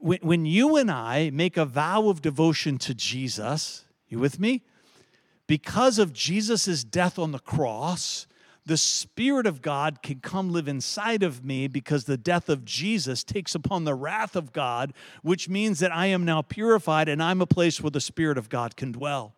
When, 0.00 0.20
when 0.22 0.46
you 0.46 0.76
and 0.76 0.90
I 0.90 1.28
make 1.28 1.58
a 1.58 1.66
vow 1.66 2.08
of 2.08 2.22
devotion 2.22 2.78
to 2.78 2.94
Jesus, 2.94 3.84
you 4.08 4.18
with 4.18 4.40
me? 4.40 4.62
Because 5.46 5.98
of 5.98 6.14
Jesus' 6.14 6.82
death 6.82 7.18
on 7.18 7.32
the 7.32 7.38
cross, 7.38 8.26
the 8.64 8.78
Spirit 8.78 9.46
of 9.46 9.60
God 9.60 10.00
can 10.02 10.20
come 10.20 10.50
live 10.50 10.66
inside 10.66 11.22
of 11.22 11.44
me 11.44 11.68
because 11.68 12.04
the 12.04 12.16
death 12.16 12.48
of 12.48 12.64
Jesus 12.64 13.22
takes 13.22 13.54
upon 13.54 13.84
the 13.84 13.94
wrath 13.94 14.34
of 14.34 14.54
God, 14.54 14.94
which 15.20 15.50
means 15.50 15.78
that 15.80 15.94
I 15.94 16.06
am 16.06 16.24
now 16.24 16.40
purified 16.40 17.06
and 17.06 17.22
I'm 17.22 17.42
a 17.42 17.46
place 17.46 17.82
where 17.82 17.90
the 17.90 18.00
Spirit 18.00 18.38
of 18.38 18.48
God 18.48 18.76
can 18.76 18.92
dwell. 18.92 19.34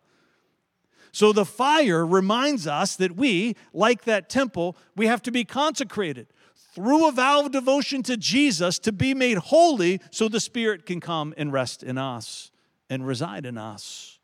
So 1.11 1.33
the 1.33 1.43
fire 1.43 2.05
reminds 2.05 2.65
us 2.65 2.95
that 2.95 3.17
we, 3.17 3.57
like 3.73 4.05
that 4.05 4.29
temple, 4.29 4.77
we 4.95 5.07
have 5.07 5.21
to 5.23 5.31
be 5.31 5.43
consecrated 5.43 6.27
through 6.75 7.07
a 7.07 7.11
vow 7.11 7.45
of 7.45 7.51
devotion 7.51 8.03
to 8.03 8.17
Jesus 8.17 8.77
to 8.79 8.91
be 8.91 9.13
made 9.13 9.37
holy 9.37 9.99
so 10.11 10.27
the 10.27 10.39
Spirit 10.39 10.85
can 10.85 10.99
come 10.99 11.33
and 11.37 11.51
rest 11.51 11.81
in 11.81 11.97
us 11.97 12.51
and 12.89 13.07
reside 13.07 13.45
in 13.45 13.57
us. 13.57 14.19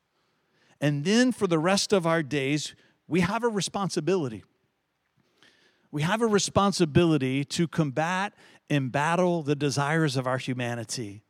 And 0.79 1.05
then 1.05 1.31
for 1.31 1.47
the 1.47 1.59
rest 1.59 1.93
of 1.93 2.05
our 2.05 2.21
days, 2.21 2.75
we 3.07 3.21
have 3.21 3.43
a 3.43 3.49
responsibility 3.49 4.43
we 5.91 6.03
have 6.03 6.21
a 6.21 6.27
responsibility 6.27 7.43
to 7.43 7.67
combat 7.67 8.33
and 8.69 8.91
battle 8.91 9.43
the 9.43 9.55
desires 9.55 10.15
of 10.15 10.25
our 10.25 10.37
humanity. 10.37 11.23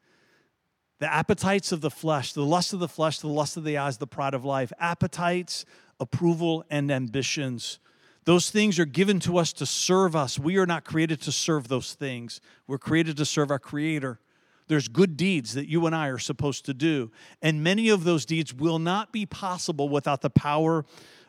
The 0.99 1.11
appetites 1.11 1.71
of 1.71 1.81
the 1.81 1.89
flesh, 1.89 2.33
the 2.33 2.45
lust 2.45 2.73
of 2.73 2.79
the 2.79 2.87
flesh, 2.87 3.19
the 3.19 3.27
lust 3.27 3.57
of 3.57 3.63
the 3.63 3.79
eyes, 3.79 3.97
the 3.97 4.05
pride 4.05 4.35
of 4.35 4.45
life, 4.45 4.71
appetites, 4.79 5.65
approval, 5.99 6.63
and 6.69 6.91
ambitions. 6.91 7.79
Those 8.25 8.51
things 8.51 8.77
are 8.79 8.85
given 8.85 9.19
to 9.21 9.37
us 9.37 9.51
to 9.53 9.65
serve 9.65 10.15
us. 10.15 10.37
We 10.37 10.57
are 10.57 10.65
not 10.65 10.85
created 10.85 11.21
to 11.21 11.31
serve 11.31 11.67
those 11.67 11.93
things. 11.93 12.39
We're 12.67 12.77
created 12.77 13.17
to 13.17 13.25
serve 13.25 13.49
our 13.49 13.59
Creator. 13.59 14.19
There's 14.67 14.87
good 14.87 15.17
deeds 15.17 15.53
that 15.53 15.67
you 15.67 15.85
and 15.85 15.95
I 15.95 16.07
are 16.07 16.19
supposed 16.19 16.65
to 16.65 16.73
do. 16.73 17.11
And 17.41 17.63
many 17.63 17.89
of 17.89 18.03
those 18.03 18.25
deeds 18.25 18.53
will 18.53 18.79
not 18.79 19.11
be 19.11 19.25
possible 19.25 19.89
without 19.89 20.21
the 20.21 20.29
power 20.29 20.85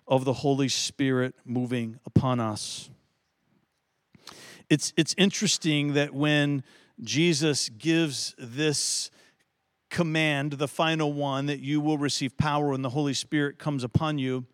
of 0.06 0.24
the 0.24 0.34
Holy 0.34 0.68
Spirit 0.68 1.34
moving 1.44 1.98
upon 2.04 2.40
us 2.40 2.90
it's, 4.72 4.94
it's 4.96 5.14
interesting 5.18 5.92
that 5.92 6.14
when 6.14 6.64
Jesus 7.02 7.68
gives 7.68 8.34
this 8.38 9.10
command, 9.90 10.52
the 10.52 10.66
final 10.66 11.12
one, 11.12 11.44
that 11.44 11.60
you 11.60 11.78
will 11.78 11.98
receive 11.98 12.38
power 12.38 12.70
when 12.70 12.80
the 12.80 12.88
Holy 12.88 13.12
Spirit 13.12 13.58
comes 13.58 13.84
upon 13.84 14.16
you, 14.16 14.46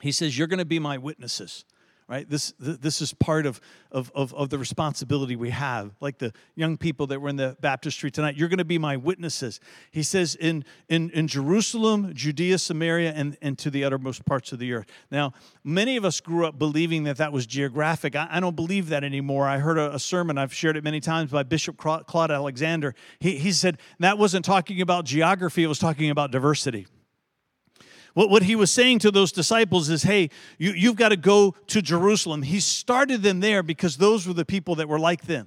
he 0.00 0.12
says, 0.12 0.36
You're 0.36 0.48
going 0.48 0.58
to 0.58 0.64
be 0.64 0.78
my 0.78 0.98
witnesses 0.98 1.64
right? 2.08 2.28
This, 2.28 2.54
this 2.58 3.02
is 3.02 3.12
part 3.12 3.44
of, 3.44 3.60
of, 3.92 4.10
of, 4.14 4.32
of, 4.34 4.48
the 4.48 4.58
responsibility 4.58 5.36
we 5.36 5.50
have. 5.50 5.94
Like 6.00 6.18
the 6.18 6.32
young 6.56 6.78
people 6.78 7.06
that 7.08 7.20
were 7.20 7.28
in 7.28 7.36
the 7.36 7.56
baptistry 7.60 8.10
tonight, 8.10 8.34
you're 8.34 8.48
going 8.48 8.58
to 8.58 8.64
be 8.64 8.78
my 8.78 8.96
witnesses. 8.96 9.60
He 9.90 10.02
says 10.02 10.34
in, 10.34 10.64
in, 10.88 11.10
in 11.10 11.28
Jerusalem, 11.28 12.14
Judea, 12.14 12.58
Samaria, 12.58 13.12
and, 13.12 13.36
and 13.42 13.58
to 13.58 13.70
the 13.70 13.84
uttermost 13.84 14.24
parts 14.24 14.52
of 14.52 14.58
the 14.58 14.72
earth. 14.72 14.86
Now, 15.10 15.34
many 15.62 15.98
of 15.98 16.04
us 16.06 16.20
grew 16.20 16.46
up 16.46 16.58
believing 16.58 17.04
that 17.04 17.18
that 17.18 17.30
was 17.30 17.46
geographic. 17.46 18.16
I, 18.16 18.26
I 18.30 18.40
don't 18.40 18.56
believe 18.56 18.88
that 18.88 19.04
anymore. 19.04 19.46
I 19.46 19.58
heard 19.58 19.76
a, 19.76 19.94
a, 19.94 19.98
sermon, 19.98 20.38
I've 20.38 20.54
shared 20.54 20.78
it 20.78 20.84
many 20.84 21.00
times, 21.00 21.30
by 21.30 21.42
Bishop 21.42 21.76
Claude 21.76 22.30
Alexander. 22.30 22.94
He, 23.20 23.36
he 23.36 23.52
said 23.52 23.78
that 24.00 24.16
wasn't 24.16 24.46
talking 24.46 24.80
about 24.80 25.04
geography, 25.04 25.62
it 25.62 25.66
was 25.66 25.78
talking 25.78 26.08
about 26.08 26.30
diversity. 26.30 26.86
What, 28.18 28.30
what 28.30 28.42
he 28.42 28.56
was 28.56 28.72
saying 28.72 28.98
to 29.00 29.12
those 29.12 29.30
disciples 29.30 29.88
is, 29.88 30.02
hey, 30.02 30.30
you, 30.58 30.72
you've 30.72 30.96
got 30.96 31.10
to 31.10 31.16
go 31.16 31.54
to 31.68 31.80
Jerusalem. 31.80 32.42
He 32.42 32.58
started 32.58 33.22
them 33.22 33.38
there 33.38 33.62
because 33.62 33.96
those 33.96 34.26
were 34.26 34.34
the 34.34 34.44
people 34.44 34.74
that 34.74 34.88
were 34.88 34.98
like 34.98 35.22
them 35.22 35.46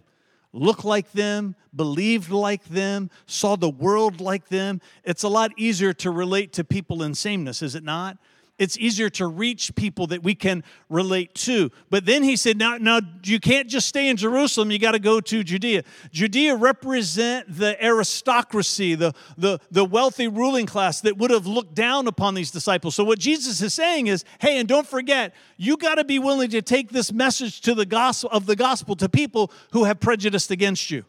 looked 0.54 0.86
like 0.86 1.12
them, 1.12 1.56
believed 1.76 2.30
like 2.30 2.64
them, 2.66 3.10
saw 3.26 3.58
the 3.58 3.70
world 3.70 4.22
like 4.22 4.48
them. 4.48 4.80
It's 5.04 5.24
a 5.24 5.28
lot 5.28 5.52
easier 5.58 5.92
to 5.96 6.12
relate 6.12 6.54
to 6.54 6.64
people 6.64 7.04
in 7.04 7.14
sameness, 7.14 7.62
is 7.62 7.76
it 7.76 7.84
not? 7.84 8.18
It's 8.62 8.78
easier 8.78 9.10
to 9.10 9.26
reach 9.26 9.74
people 9.74 10.06
that 10.06 10.22
we 10.22 10.36
can 10.36 10.64
relate 10.88 11.34
to. 11.34 11.72
But 11.90 12.06
then 12.06 12.22
he 12.22 12.36
said, 12.36 12.60
now, 12.60 12.78
now 12.78 13.00
you 13.24 13.40
can't 13.40 13.68
just 13.68 13.88
stay 13.88 14.08
in 14.08 14.18
Jerusalem, 14.18 14.70
you 14.70 14.78
got 14.78 14.92
to 14.92 15.00
go 15.00 15.20
to 15.20 15.44
Judea. 15.44 15.84
Judea 16.12 16.56
represent 16.56 17.58
the 17.58 17.84
aristocracy, 17.84 18.94
the, 18.94 19.16
the, 19.36 19.60
the 19.72 19.84
wealthy 19.84 20.28
ruling 20.28 20.68
class 20.68 21.02
that 21.02 21.18
would 21.18 21.32
have 21.32 21.48
looked 21.48 21.74
down 21.74 22.06
upon 22.06 22.36
these 22.36 22.52
disciples. 22.52 22.94
So 22.94 23.04
what 23.04 23.18
Jesus 23.18 23.64
is 23.64 23.74
saying 23.74 24.06
is, 24.06 24.24
hey, 24.40 24.60
and 24.60 24.70
don't 24.70 24.86
forget, 24.86 25.34
you 25.58 25.76
got 25.76 25.96
to 25.96 26.04
be 26.04 26.20
willing 26.20 26.52
to 26.52 26.62
take 26.62 26.90
this 26.90 27.12
message 27.12 27.62
to 27.62 27.74
the 27.74 27.88
gospel 27.88 28.30
of 28.32 28.46
the 28.46 28.56
gospel 28.56 28.96
to 28.98 29.10
people 29.10 29.52
who 29.72 29.86
have 29.86 30.00
prejudiced 30.00 30.52
against 30.52 30.92
you. 30.92 31.04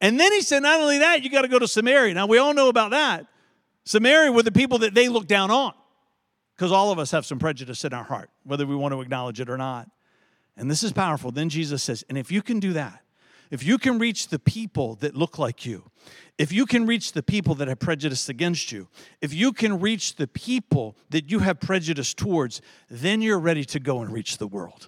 And 0.00 0.20
then 0.20 0.30
he 0.30 0.42
said, 0.42 0.62
not 0.62 0.80
only 0.80 0.98
that, 0.98 1.24
you 1.24 1.30
got 1.30 1.42
to 1.42 1.48
go 1.48 1.58
to 1.58 1.66
Samaria. 1.66 2.14
Now 2.14 2.26
we 2.26 2.38
all 2.38 2.54
know 2.54 2.68
about 2.68 2.92
that. 2.92 3.26
Samaria 3.84 4.30
were 4.30 4.44
the 4.44 4.52
people 4.52 4.78
that 4.78 4.94
they 4.94 5.08
looked 5.08 5.26
down 5.26 5.50
on 5.50 5.72
because 6.62 6.70
all 6.70 6.92
of 6.92 6.98
us 7.00 7.10
have 7.10 7.26
some 7.26 7.40
prejudice 7.40 7.84
in 7.84 7.92
our 7.92 8.04
heart, 8.04 8.30
whether 8.44 8.64
we 8.64 8.76
want 8.76 8.94
to 8.94 9.00
acknowledge 9.00 9.40
it 9.40 9.50
or 9.50 9.56
not. 9.56 9.90
And 10.56 10.70
this 10.70 10.84
is 10.84 10.92
powerful. 10.92 11.32
Then 11.32 11.48
Jesus 11.48 11.82
says, 11.82 12.04
and 12.08 12.16
if 12.16 12.30
you 12.30 12.40
can 12.40 12.60
do 12.60 12.72
that, 12.74 13.02
if 13.50 13.64
you 13.64 13.78
can 13.78 13.98
reach 13.98 14.28
the 14.28 14.38
people 14.38 14.94
that 15.00 15.16
look 15.16 15.40
like 15.40 15.66
you, 15.66 15.90
if 16.38 16.52
you 16.52 16.64
can 16.64 16.86
reach 16.86 17.14
the 17.14 17.22
people 17.24 17.56
that 17.56 17.66
have 17.66 17.80
prejudice 17.80 18.28
against 18.28 18.70
you, 18.70 18.86
if 19.20 19.34
you 19.34 19.52
can 19.52 19.80
reach 19.80 20.14
the 20.14 20.28
people 20.28 20.96
that 21.10 21.28
you 21.28 21.40
have 21.40 21.58
prejudice 21.58 22.14
towards, 22.14 22.62
then 22.88 23.22
you're 23.22 23.40
ready 23.40 23.64
to 23.64 23.80
go 23.80 24.00
and 24.00 24.12
reach 24.12 24.38
the 24.38 24.46
world. 24.46 24.86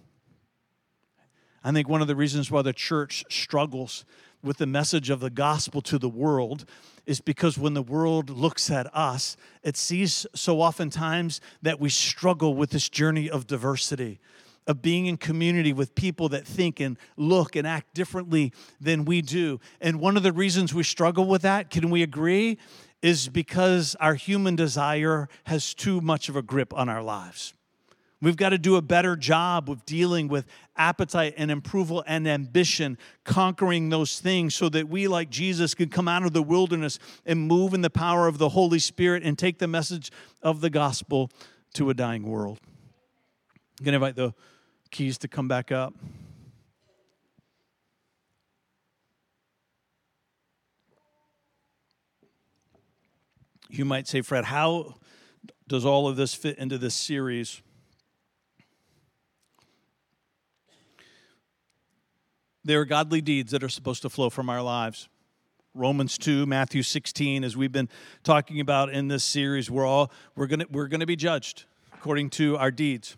I 1.64 1.72
think 1.72 1.88
one 1.88 2.02
of 2.02 2.06
the 2.06 2.14
reasons 2.14 2.52
why 2.52 2.62
the 2.62 2.72
church 2.72 3.24
struggles 3.28 4.04
with 4.44 4.58
the 4.58 4.66
message 4.66 5.10
of 5.10 5.20
the 5.20 5.30
gospel 5.30 5.80
to 5.82 5.98
the 5.98 6.08
world 6.08 6.64
is 7.06 7.20
because 7.20 7.58
when 7.58 7.74
the 7.74 7.82
world 7.82 8.30
looks 8.30 8.70
at 8.70 8.94
us, 8.94 9.36
it 9.62 9.76
sees 9.76 10.26
so 10.34 10.60
oftentimes 10.60 11.40
that 11.62 11.80
we 11.80 11.88
struggle 11.88 12.54
with 12.54 12.70
this 12.70 12.88
journey 12.88 13.28
of 13.28 13.46
diversity, 13.46 14.20
of 14.66 14.82
being 14.82 15.06
in 15.06 15.16
community 15.16 15.72
with 15.72 15.94
people 15.94 16.28
that 16.30 16.46
think 16.46 16.80
and 16.80 16.98
look 17.16 17.56
and 17.56 17.66
act 17.66 17.94
differently 17.94 18.52
than 18.80 19.04
we 19.04 19.20
do. 19.22 19.60
And 19.80 20.00
one 20.00 20.16
of 20.16 20.22
the 20.22 20.32
reasons 20.32 20.72
we 20.72 20.82
struggle 20.82 21.26
with 21.26 21.42
that, 21.42 21.70
can 21.70 21.90
we 21.90 22.02
agree, 22.02 22.58
is 23.02 23.28
because 23.28 23.94
our 24.00 24.14
human 24.14 24.56
desire 24.56 25.28
has 25.44 25.74
too 25.74 26.00
much 26.00 26.28
of 26.28 26.36
a 26.36 26.42
grip 26.42 26.72
on 26.72 26.88
our 26.88 27.02
lives. 27.02 27.52
We've 28.22 28.36
got 28.36 28.50
to 28.50 28.58
do 28.58 28.76
a 28.76 28.82
better 28.82 29.16
job 29.16 29.68
of 29.68 29.84
dealing 29.84 30.28
with 30.28 30.46
appetite 30.76 31.34
and 31.36 31.50
approval 31.50 32.02
and 32.06 32.26
ambition, 32.26 32.96
conquering 33.24 33.90
those 33.90 34.18
things 34.18 34.54
so 34.54 34.68
that 34.70 34.88
we, 34.88 35.08
like 35.08 35.28
Jesus, 35.28 35.74
can 35.74 35.90
come 35.90 36.08
out 36.08 36.24
of 36.24 36.32
the 36.32 36.42
wilderness 36.42 36.98
and 37.26 37.46
move 37.46 37.74
in 37.74 37.82
the 37.82 37.90
power 37.90 38.26
of 38.26 38.38
the 38.38 38.50
Holy 38.50 38.78
Spirit 38.78 39.22
and 39.24 39.38
take 39.38 39.58
the 39.58 39.68
message 39.68 40.10
of 40.42 40.62
the 40.62 40.70
gospel 40.70 41.30
to 41.74 41.90
a 41.90 41.94
dying 41.94 42.22
world. 42.22 42.60
I'm 43.78 43.84
going 43.84 43.92
to 43.92 43.96
invite 43.96 44.16
the 44.16 44.32
keys 44.90 45.18
to 45.18 45.28
come 45.28 45.48
back 45.48 45.70
up. 45.70 45.92
You 53.68 53.84
might 53.84 54.06
say, 54.06 54.20
Fred, 54.22 54.44
how 54.44 54.94
does 55.66 55.84
all 55.84 56.06
of 56.06 56.14
this 56.16 56.32
fit 56.32 56.58
into 56.58 56.78
this 56.78 56.94
series? 56.94 57.60
There 62.64 62.80
are 62.80 62.84
godly 62.84 63.20
deeds 63.20 63.52
that 63.52 63.62
are 63.62 63.68
supposed 63.68 64.02
to 64.02 64.08
flow 64.08 64.30
from 64.30 64.48
our 64.48 64.62
lives. 64.62 65.08
Romans 65.74 66.16
2, 66.16 66.46
Matthew 66.46 66.82
16, 66.82 67.44
as 67.44 67.56
we've 67.56 67.72
been 67.72 67.88
talking 68.22 68.60
about 68.60 68.90
in 68.90 69.08
this 69.08 69.24
series, 69.24 69.70
we're 69.70 69.84
all 69.84 70.10
we're 70.36 70.46
gonna 70.46 70.66
we're 70.70 70.86
gonna 70.86 71.04
be 71.04 71.16
judged 71.16 71.64
according 71.92 72.30
to 72.30 72.56
our 72.56 72.70
deeds. 72.70 73.16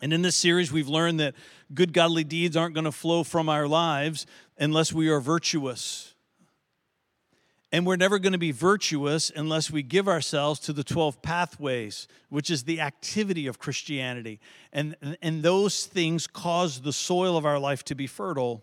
And 0.00 0.12
in 0.12 0.22
this 0.22 0.36
series, 0.36 0.70
we've 0.70 0.88
learned 0.88 1.18
that 1.20 1.34
good 1.72 1.92
godly 1.92 2.24
deeds 2.24 2.56
aren't 2.56 2.74
to 2.84 2.92
flow 2.92 3.24
from 3.24 3.48
our 3.48 3.66
lives 3.66 4.26
unless 4.58 4.92
we 4.92 5.08
are 5.08 5.20
virtuous 5.20 6.11
and 7.72 7.86
we're 7.86 7.96
never 7.96 8.18
going 8.18 8.34
to 8.34 8.38
be 8.38 8.52
virtuous 8.52 9.32
unless 9.34 9.70
we 9.70 9.82
give 9.82 10.06
ourselves 10.06 10.60
to 10.60 10.74
the 10.74 10.84
12 10.84 11.22
pathways, 11.22 12.06
which 12.28 12.50
is 12.50 12.64
the 12.64 12.82
activity 12.82 13.46
of 13.46 13.58
Christianity. 13.58 14.40
And, 14.74 14.94
and 15.22 15.42
those 15.42 15.86
things 15.86 16.26
cause 16.26 16.82
the 16.82 16.92
soil 16.92 17.36
of 17.36 17.46
our 17.46 17.58
life 17.58 17.82
to 17.84 17.94
be 17.94 18.06
fertile. 18.06 18.62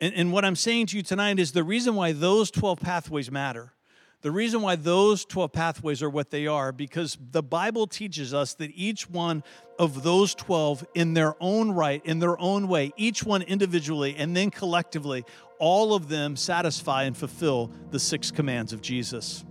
And, 0.00 0.14
and 0.14 0.32
what 0.32 0.44
I'm 0.44 0.56
saying 0.56 0.86
to 0.86 0.96
you 0.96 1.02
tonight 1.02 1.38
is 1.38 1.52
the 1.52 1.62
reason 1.62 1.94
why 1.94 2.12
those 2.12 2.50
12 2.50 2.80
pathways 2.80 3.30
matter, 3.30 3.74
The 4.22 4.32
reason 4.32 4.62
why 4.62 4.76
those 4.76 5.26
12 5.26 5.52
pathways 5.52 6.02
are 6.02 6.08
what 6.08 6.30
they 6.30 6.46
are, 6.46 6.72
because 6.72 7.18
the 7.30 7.42
Bible 7.42 7.86
teaches 7.86 8.32
us 8.32 8.54
that 8.54 8.70
each 8.74 9.10
one 9.10 9.44
of 9.78 10.02
those 10.02 10.34
12, 10.34 10.86
in 10.94 11.12
their 11.12 11.34
own 11.40 11.72
right, 11.72 12.00
in 12.06 12.20
their 12.20 12.40
own 12.40 12.66
way, 12.66 12.94
each 12.96 13.22
one 13.22 13.42
individually 13.42 14.16
and 14.16 14.34
then 14.34 14.50
collectively, 14.50 15.26
all 15.58 15.94
of 15.94 16.08
them 16.08 16.36
satisfy 16.36 17.04
and 17.04 17.16
fulfill 17.16 17.70
the 17.90 17.98
six 17.98 18.30
commands 18.30 18.72
of 18.72 18.82
Jesus. 18.82 19.44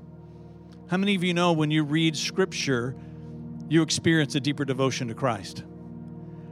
How 0.88 0.98
many 0.98 1.16
of 1.16 1.24
you 1.24 1.34
know 1.34 1.54
when 1.54 1.72
you 1.72 1.84
read 1.84 2.16
scripture, 2.16 2.96
you 3.70 3.82
experience 3.82 4.36
a 4.36 4.40
deeper 4.40 4.66
devotion 4.66 5.08
to 5.08 5.14
Christ? 5.14 5.64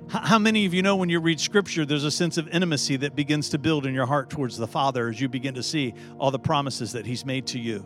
How 0.09 0.39
many 0.39 0.65
of 0.65 0.73
you 0.73 0.81
know 0.81 0.97
when 0.97 1.09
you 1.09 1.21
read 1.21 1.39
scripture, 1.39 1.85
there's 1.85 2.03
a 2.03 2.11
sense 2.11 2.37
of 2.37 2.47
intimacy 2.49 2.97
that 2.97 3.15
begins 3.15 3.49
to 3.49 3.57
build 3.57 3.85
in 3.85 3.93
your 3.93 4.05
heart 4.05 4.29
towards 4.29 4.57
the 4.57 4.67
Father 4.67 5.07
as 5.07 5.21
you 5.21 5.29
begin 5.29 5.53
to 5.53 5.63
see 5.63 5.93
all 6.19 6.31
the 6.31 6.39
promises 6.39 6.91
that 6.93 7.05
He's 7.05 7.25
made 7.25 7.47
to 7.47 7.59
you? 7.59 7.85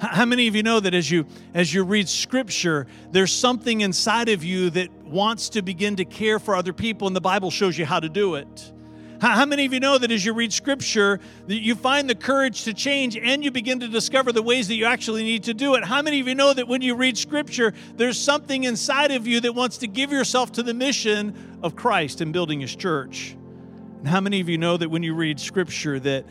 How 0.00 0.24
many 0.24 0.46
of 0.46 0.54
you 0.54 0.62
know 0.62 0.78
that 0.80 0.94
as 0.94 1.10
you 1.10 1.26
as 1.54 1.74
you 1.74 1.82
read 1.82 2.08
scripture, 2.08 2.86
there's 3.10 3.32
something 3.32 3.80
inside 3.80 4.28
of 4.28 4.44
you 4.44 4.70
that 4.70 4.90
wants 5.02 5.48
to 5.50 5.62
begin 5.62 5.96
to 5.96 6.04
care 6.04 6.38
for 6.38 6.54
other 6.54 6.72
people 6.72 7.08
and 7.08 7.16
the 7.16 7.20
Bible 7.20 7.50
shows 7.50 7.76
you 7.76 7.84
how 7.84 7.98
to 7.98 8.08
do 8.08 8.36
it? 8.36 8.72
How 9.20 9.44
many 9.46 9.66
of 9.66 9.72
you 9.72 9.80
know 9.80 9.98
that 9.98 10.12
as 10.12 10.24
you 10.24 10.32
read 10.32 10.52
scripture, 10.52 11.18
that 11.48 11.58
you 11.58 11.74
find 11.74 12.08
the 12.08 12.14
courage 12.14 12.62
to 12.64 12.72
change 12.72 13.16
and 13.16 13.42
you 13.42 13.50
begin 13.50 13.80
to 13.80 13.88
discover 13.88 14.30
the 14.30 14.42
ways 14.42 14.68
that 14.68 14.76
you 14.76 14.84
actually 14.84 15.24
need 15.24 15.44
to 15.44 15.54
do 15.54 15.74
it? 15.74 15.84
How 15.84 16.02
many 16.02 16.20
of 16.20 16.28
you 16.28 16.36
know 16.36 16.54
that 16.54 16.68
when 16.68 16.82
you 16.82 16.94
read 16.94 17.18
scripture, 17.18 17.74
there's 17.96 18.18
something 18.18 18.62
inside 18.62 19.10
of 19.10 19.26
you 19.26 19.40
that 19.40 19.56
wants 19.56 19.78
to 19.78 19.88
give 19.88 20.12
yourself 20.12 20.52
to 20.52 20.62
the 20.62 20.72
mission 20.72 21.58
of 21.64 21.74
Christ 21.74 22.20
and 22.20 22.32
building 22.32 22.60
his 22.60 22.76
church? 22.76 23.36
And 23.98 24.06
how 24.06 24.20
many 24.20 24.40
of 24.40 24.48
you 24.48 24.56
know 24.56 24.76
that 24.76 24.88
when 24.88 25.02
you 25.02 25.14
read 25.14 25.40
scripture 25.40 25.98
that 25.98 26.24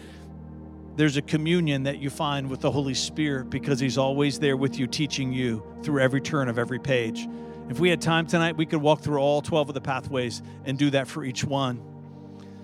there's 0.95 1.17
a 1.17 1.21
communion 1.21 1.83
that 1.83 1.99
you 1.99 2.09
find 2.09 2.49
with 2.49 2.61
the 2.61 2.71
Holy 2.71 2.93
Spirit 2.93 3.49
because 3.49 3.79
He's 3.79 3.97
always 3.97 4.39
there 4.39 4.57
with 4.57 4.79
you, 4.79 4.87
teaching 4.87 5.31
you 5.31 5.61
through 5.83 5.99
every 5.99 6.21
turn 6.21 6.47
of 6.47 6.57
every 6.57 6.79
page. 6.79 7.27
If 7.69 7.79
we 7.79 7.89
had 7.89 8.01
time 8.01 8.25
tonight, 8.25 8.55
we 8.55 8.65
could 8.65 8.81
walk 8.81 9.01
through 9.01 9.19
all 9.19 9.41
12 9.41 9.69
of 9.69 9.75
the 9.75 9.81
pathways 9.81 10.41
and 10.65 10.77
do 10.77 10.89
that 10.91 11.07
for 11.07 11.23
each 11.23 11.43
one. 11.43 11.96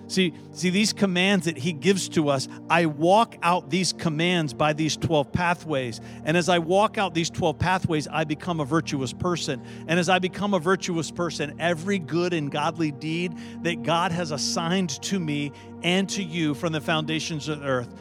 See, 0.08 0.34
see 0.52 0.70
these 0.70 0.92
commands 0.92 1.46
that 1.46 1.58
he 1.58 1.72
gives 1.72 2.10
to 2.10 2.30
us, 2.30 2.48
I 2.70 2.86
walk 2.86 3.38
out 3.42 3.70
these 3.70 3.94
commands 3.94 4.54
by 4.54 4.74
these 4.74 4.98
12 4.98 5.32
pathways. 5.32 6.02
And 6.26 6.36
as 6.36 6.50
I 6.50 6.60
walk 6.60 6.98
out 6.98 7.14
these 7.14 7.30
12 7.30 7.58
pathways, 7.58 8.08
I 8.08 8.24
become 8.24 8.60
a 8.60 8.66
virtuous 8.66 9.14
person. 9.14 9.64
And 9.88 10.00
as 10.00 10.10
I 10.10 10.20
become 10.20 10.54
a 10.54 10.60
virtuous 10.60 11.10
person, 11.10 11.56
every 11.60 12.00
good 12.00 12.34
and 12.34 12.52
godly 12.52 12.92
deed 12.92 13.34
that 13.62 13.84
God 13.84 14.12
has 14.12 14.32
assigned 14.32 14.90
to 15.04 15.20
me 15.20 15.52
and 15.84 16.10
to 16.10 16.24
you 16.24 16.54
from 16.54 16.74
the 16.74 16.82
foundations 16.82 17.48
of 17.48 17.64
earth 17.64 17.94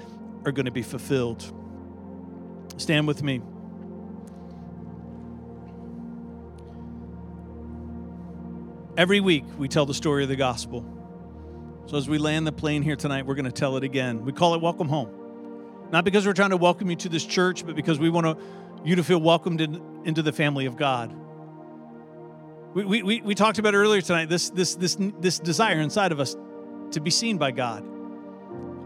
are 0.45 0.53
going 0.53 0.67
to 0.67 0.73
be 0.73 0.83
fulfilled. 0.83 1.53
Stand 2.79 3.07
with 3.07 3.23
me. 3.23 3.41
Every 8.97 9.21
week, 9.21 9.45
we 9.57 9.69
tell 9.69 9.87
the 9.87 9.95
story 9.95 10.25
of 10.25 10.29
the 10.29 10.37
gospel. 10.37 10.85
So, 11.93 11.99
as 11.99 12.09
we 12.09 12.17
land 12.17 12.47
the 12.47 12.53
plane 12.53 12.81
here 12.81 12.97
tonight, 12.97 13.27
we're 13.27 13.35
going 13.35 13.45
to 13.45 13.53
tell 13.53 13.77
it 13.77 13.85
again. 13.85 14.25
We 14.25 14.33
call 14.33 14.55
it 14.55 14.63
Welcome 14.63 14.89
Home. 14.89 15.11
Not 15.91 16.07
because 16.07 16.25
we're 16.25 16.33
trying 16.33 16.49
to 16.49 16.57
welcome 16.57 16.89
you 16.89 16.97
to 16.97 17.11
this 17.11 17.23
church, 17.23 17.67
but 17.67 17.77
because 17.77 17.99
we 17.99 18.09
want 18.09 18.25
to, 18.25 18.43
you 18.83 18.97
to 18.97 19.05
feel 19.05 19.21
welcomed 19.21 19.61
in, 19.61 20.01
into 20.07 20.23
the 20.23 20.33
family 20.33 20.65
of 20.65 20.79
God. 20.79 21.15
We, 22.73 22.87
we, 22.87 23.03
we, 23.03 23.21
we 23.21 23.35
talked 23.35 23.59
about 23.59 23.75
earlier 23.75 24.01
tonight 24.01 24.31
this, 24.31 24.49
this, 24.49 24.75
this, 24.75 24.97
this 25.21 25.39
desire 25.39 25.81
inside 25.81 26.13
of 26.13 26.19
us 26.19 26.35
to 26.93 27.01
be 27.03 27.11
seen 27.11 27.37
by 27.37 27.51
God 27.51 27.87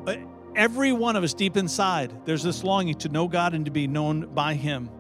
uh, 0.09 0.17
every 0.57 0.93
one 0.93 1.15
of 1.15 1.23
us 1.23 1.33
deep 1.33 1.57
inside, 1.57 2.13
there's 2.25 2.43
this 2.43 2.65
longing 2.65 2.97
to 2.97 3.09
know 3.09 3.29
God 3.29 3.55
and 3.55 3.67
to 3.67 3.71
be 3.71 3.87
known 3.87 4.35
by 4.35 4.55
Him. 4.55 4.91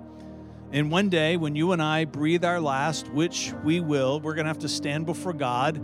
And 0.70 0.92
one 0.92 1.08
day, 1.08 1.36
when 1.36 1.56
you 1.56 1.72
and 1.72 1.82
I 1.82 2.04
breathe 2.04 2.44
our 2.44 2.60
last, 2.60 3.08
which 3.08 3.52
we 3.64 3.80
will, 3.80 4.20
we're 4.20 4.34
going 4.34 4.44
to 4.44 4.50
have 4.50 4.60
to 4.60 4.68
stand 4.68 5.06
before 5.06 5.32
God, 5.32 5.80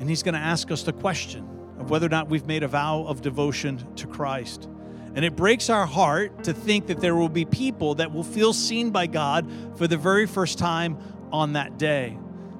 and 0.00 0.08
He's 0.08 0.24
going 0.24 0.34
to 0.34 0.40
ask 0.40 0.70
us 0.72 0.82
the 0.82 0.92
question 0.92 1.46
of 1.78 1.90
whether 1.90 2.06
or 2.06 2.10
not 2.10 2.28
we've 2.28 2.46
made 2.46 2.62
a 2.62 2.68
vow 2.68 3.04
of 3.06 3.22
devotion 3.22 3.86
to 3.96 4.06
Christ. 4.06 4.68
And 5.14 5.24
it 5.24 5.36
breaks 5.36 5.70
our 5.70 5.86
heart 5.86 6.44
to 6.44 6.52
think 6.52 6.86
that 6.86 7.00
there 7.00 7.14
will 7.14 7.28
be 7.28 7.44
people 7.44 7.96
that 7.96 8.12
will 8.12 8.24
feel 8.24 8.52
seen 8.52 8.90
by 8.90 9.06
God 9.06 9.50
for 9.76 9.86
the 9.86 9.96
very 9.96 10.26
first 10.26 10.58
time 10.58 10.98
on 11.32 11.52
that 11.52 11.78
day. 11.78 12.16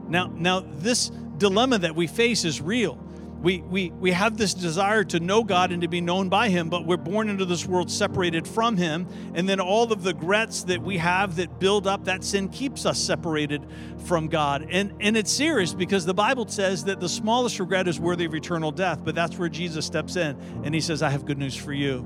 Now, 0.09 0.33
now 0.35 0.61
this 0.61 1.11
dilemma 1.38 1.79
that 1.79 1.96
we 1.96 2.07
face 2.07 2.44
is 2.44 2.61
real 2.61 2.98
we, 3.42 3.62
we, 3.62 3.90
we 3.90 4.11
have 4.11 4.37
this 4.37 4.53
desire 4.53 5.03
to 5.05 5.20
know 5.20 5.42
God 5.42 5.72
and 5.72 5.81
to 5.81 5.88
be 5.88 6.03
known 6.03 6.29
by 6.29 6.50
Him, 6.50 6.68
but 6.68 6.85
we're 6.85 6.98
born 6.98 7.31
into 7.31 7.46
this 7.46 7.64
world 7.64 7.90
separated 7.90 8.46
from 8.46 8.76
Him. 8.76 9.07
And 9.35 9.48
then 9.48 9.61
all 9.61 9.90
of 9.90 10.03
the 10.03 10.12
regrets 10.12 10.64
that 10.64 10.83
we 10.83 10.98
have 10.98 11.37
that 11.37 11.59
build 11.59 11.87
up, 11.87 12.05
that 12.05 12.22
sin 12.22 12.50
keeps 12.50 12.85
us 12.85 12.98
separated 12.98 13.66
from 14.05 14.29
God. 14.29 14.66
And, 14.70 14.92
and 15.00 15.16
it's 15.16 15.33
serious 15.33 15.72
because 15.72 16.05
the 16.05 16.14
Bible 16.14 16.48
says 16.48 16.85
that 16.85 17.00
the 17.00 17.09
smallest 17.09 17.59
regret 17.59 17.88
is 17.88 17.98
worthy 17.98 18.26
of 18.26 18.35
eternal 18.35 18.72
death, 18.72 19.03
but 19.05 19.14
that's 19.14 19.38
where 19.38 19.48
Jesus 19.48 19.87
steps 19.87 20.16
in 20.16 20.37
and 20.62 20.74
He 20.74 20.81
says, 20.83 21.03
I 21.03 21.09
have 21.09 21.24
good 21.24 21.38
news 21.38 21.57
for 21.57 21.72
you. 21.72 22.03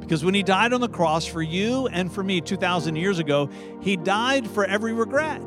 Because 0.00 0.24
when 0.24 0.34
He 0.34 0.42
died 0.42 0.72
on 0.72 0.80
the 0.80 0.88
cross 0.88 1.24
for 1.24 1.42
you 1.42 1.86
and 1.86 2.12
for 2.12 2.24
me 2.24 2.40
2,000 2.40 2.96
years 2.96 3.20
ago, 3.20 3.48
He 3.80 3.96
died 3.96 4.50
for 4.50 4.64
every 4.64 4.92
regret 4.92 5.40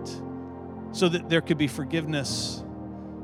so 0.93 1.09
that 1.09 1.27
there 1.27 1.41
could 1.41 1.57
be 1.57 1.67
forgiveness 1.67 2.63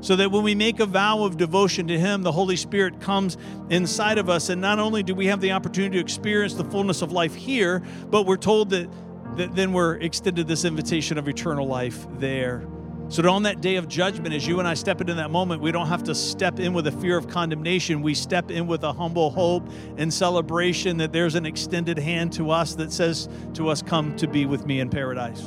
so 0.04 0.16
that 0.16 0.30
when 0.30 0.42
we 0.42 0.54
make 0.54 0.80
a 0.80 0.86
vow 0.86 1.24
of 1.24 1.38
devotion 1.38 1.88
to 1.88 1.98
Him, 1.98 2.22
the 2.22 2.30
Holy 2.30 2.56
Spirit 2.56 3.00
comes 3.00 3.38
inside 3.70 4.18
of 4.18 4.28
us. 4.28 4.50
And 4.50 4.60
not 4.60 4.78
only 4.78 5.02
do 5.02 5.14
we 5.14 5.28
have 5.28 5.40
the 5.40 5.52
opportunity 5.52 5.96
to 5.96 6.00
experience 6.00 6.52
the 6.52 6.64
fullness 6.64 7.00
of 7.00 7.10
life 7.10 7.34
here, 7.34 7.82
but 8.10 8.26
we're 8.26 8.36
told 8.36 8.68
that, 8.70 8.90
that 9.38 9.56
then 9.56 9.72
we're 9.72 9.94
extended 9.94 10.46
this 10.46 10.66
invitation 10.66 11.16
of 11.16 11.26
eternal 11.26 11.66
life 11.66 12.06
there. 12.18 12.68
So 13.08 13.22
that 13.22 13.30
on 13.30 13.44
that 13.44 13.62
day 13.62 13.76
of 13.76 13.88
judgment, 13.88 14.34
as 14.34 14.46
you 14.46 14.58
and 14.58 14.68
I 14.68 14.74
step 14.74 15.00
into 15.00 15.14
that 15.14 15.30
moment, 15.30 15.62
we 15.62 15.72
don't 15.72 15.88
have 15.88 16.02
to 16.04 16.14
step 16.14 16.60
in 16.60 16.74
with 16.74 16.86
a 16.86 16.92
fear 16.92 17.16
of 17.16 17.26
condemnation. 17.26 18.02
We 18.02 18.12
step 18.12 18.50
in 18.50 18.66
with 18.66 18.84
a 18.84 18.92
humble 18.92 19.30
hope 19.30 19.66
and 19.96 20.12
celebration 20.12 20.98
that 20.98 21.14
there's 21.14 21.34
an 21.34 21.46
extended 21.46 21.98
hand 21.98 22.30
to 22.34 22.50
us 22.50 22.74
that 22.74 22.92
says 22.92 23.26
to 23.54 23.70
us, 23.70 23.80
Come 23.80 24.14
to 24.16 24.28
be 24.28 24.44
with 24.44 24.66
me 24.66 24.80
in 24.80 24.90
paradise. 24.90 25.42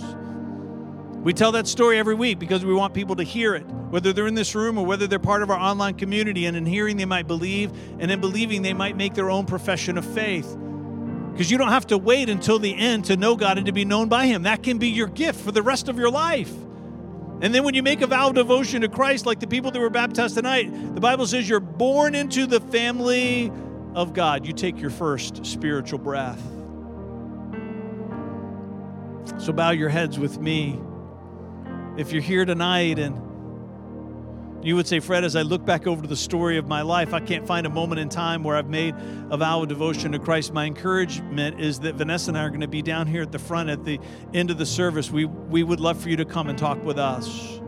We 1.28 1.34
tell 1.34 1.52
that 1.52 1.68
story 1.68 2.00
every 2.00 2.16
week 2.16 2.40
because 2.40 2.64
we 2.64 2.74
want 2.74 2.94
people 2.94 3.18
to 3.18 3.24
hear 3.24 3.54
it, 3.54 3.66
whether 3.90 4.14
they're 4.14 4.28
in 4.28 4.34
this 4.34 4.56
room 4.56 4.78
or 4.78 4.86
whether 4.86 5.08
they're 5.08 5.20
part 5.20 5.44
of 5.44 5.50
our 5.50 5.60
online 5.60 5.96
community. 5.96 6.46
And 6.46 6.56
in 6.56 6.66
hearing, 6.66 6.96
they 6.96 7.04
might 7.04 7.28
believe, 7.28 7.70
and 8.00 8.10
in 8.10 8.22
believing, 8.22 8.62
they 8.62 8.74
might 8.74 8.96
make 8.96 9.14
their 9.14 9.30
own 9.30 9.46
profession 9.46 9.98
of 9.98 10.06
faith. 10.06 10.58
Because 11.34 11.52
you 11.52 11.58
don't 11.58 11.68
have 11.68 11.86
to 11.88 11.98
wait 11.98 12.30
until 12.30 12.60
the 12.60 12.74
end 12.74 13.04
to 13.06 13.18
know 13.18 13.36
God 13.36 13.58
and 13.58 13.66
to 13.66 13.74
be 13.74 13.84
known 13.84 14.08
by 14.08 14.28
Him. 14.28 14.44
That 14.44 14.64
can 14.64 14.78
be 14.78 14.88
your 14.88 15.08
gift 15.08 15.42
for 15.42 15.52
the 15.52 15.62
rest 15.62 15.90
of 15.90 15.98
your 15.98 16.10
life. 16.10 16.54
And 17.42 17.54
then 17.54 17.66
when 17.66 17.74
you 17.74 17.84
make 17.84 18.00
a 18.00 18.08
vow 18.08 18.30
of 18.30 18.36
devotion 18.36 18.84
to 18.84 18.88
Christ, 18.88 19.26
like 19.26 19.42
the 19.42 19.48
people 19.48 19.70
that 19.72 19.80
were 19.82 19.90
baptized 19.90 20.36
tonight, 20.36 20.72
the 20.96 21.02
Bible 21.02 21.28
says 21.28 21.50
you're 21.50 21.60
born 21.60 22.16
into 22.16 22.46
the 22.46 22.62
family 22.62 23.52
of 23.96 24.14
God. 24.14 24.46
You 24.46 24.54
take 24.54 24.80
your 24.80 24.92
first 24.92 25.46
spiritual 25.46 26.00
breath. 26.00 26.42
So 29.40 29.52
bow 29.52 29.72
your 29.72 29.90
heads 29.90 30.18
with 30.18 30.40
me 30.40 30.80
if 31.98 32.12
you're 32.12 32.22
here 32.22 32.46
tonight 32.46 33.00
and 33.00 33.20
you 34.64 34.76
would 34.76 34.88
say, 34.88 35.00
Fred, 35.00 35.24
as 35.24 35.36
I 35.36 35.42
look 35.42 35.66
back 35.66 35.88
over 35.88 36.02
to 36.02 36.08
the 36.08 36.16
story 36.16 36.58
of 36.58 36.68
my 36.68 36.82
life, 36.82 37.14
I 37.14 37.20
can't 37.20 37.48
find 37.48 37.66
a 37.66 37.70
moment 37.70 38.00
in 38.00 38.10
time 38.10 38.44
where 38.44 38.56
I've 38.56 38.70
made 38.70 38.96
a 39.32 39.38
vow 39.38 39.64
of 39.64 39.70
devotion 39.70 40.12
to 40.12 40.20
Christ. 40.20 40.54
My 40.54 40.66
encouragement 40.66 41.60
is 41.60 41.80
that 41.82 41.96
Vanessa 41.96 42.30
and 42.30 42.38
I 42.38 42.44
are 42.44 42.50
going 42.50 42.62
to 42.62 42.68
be 42.68 42.82
down 42.82 43.08
here 43.08 43.22
at 43.22 43.32
the 43.32 43.40
front 43.40 43.70
at 43.70 43.84
the 43.84 44.00
end 44.34 44.52
of 44.52 44.58
the 44.58 44.66
service. 44.66 45.10
We, 45.10 45.26
we 45.26 45.64
would 45.64 45.80
love 45.80 46.00
for 46.02 46.10
you 46.10 46.18
to 46.18 46.26
come 46.26 46.50
and 46.50 46.58
talk 46.58 46.84
with 46.84 47.00
us. 47.00 47.60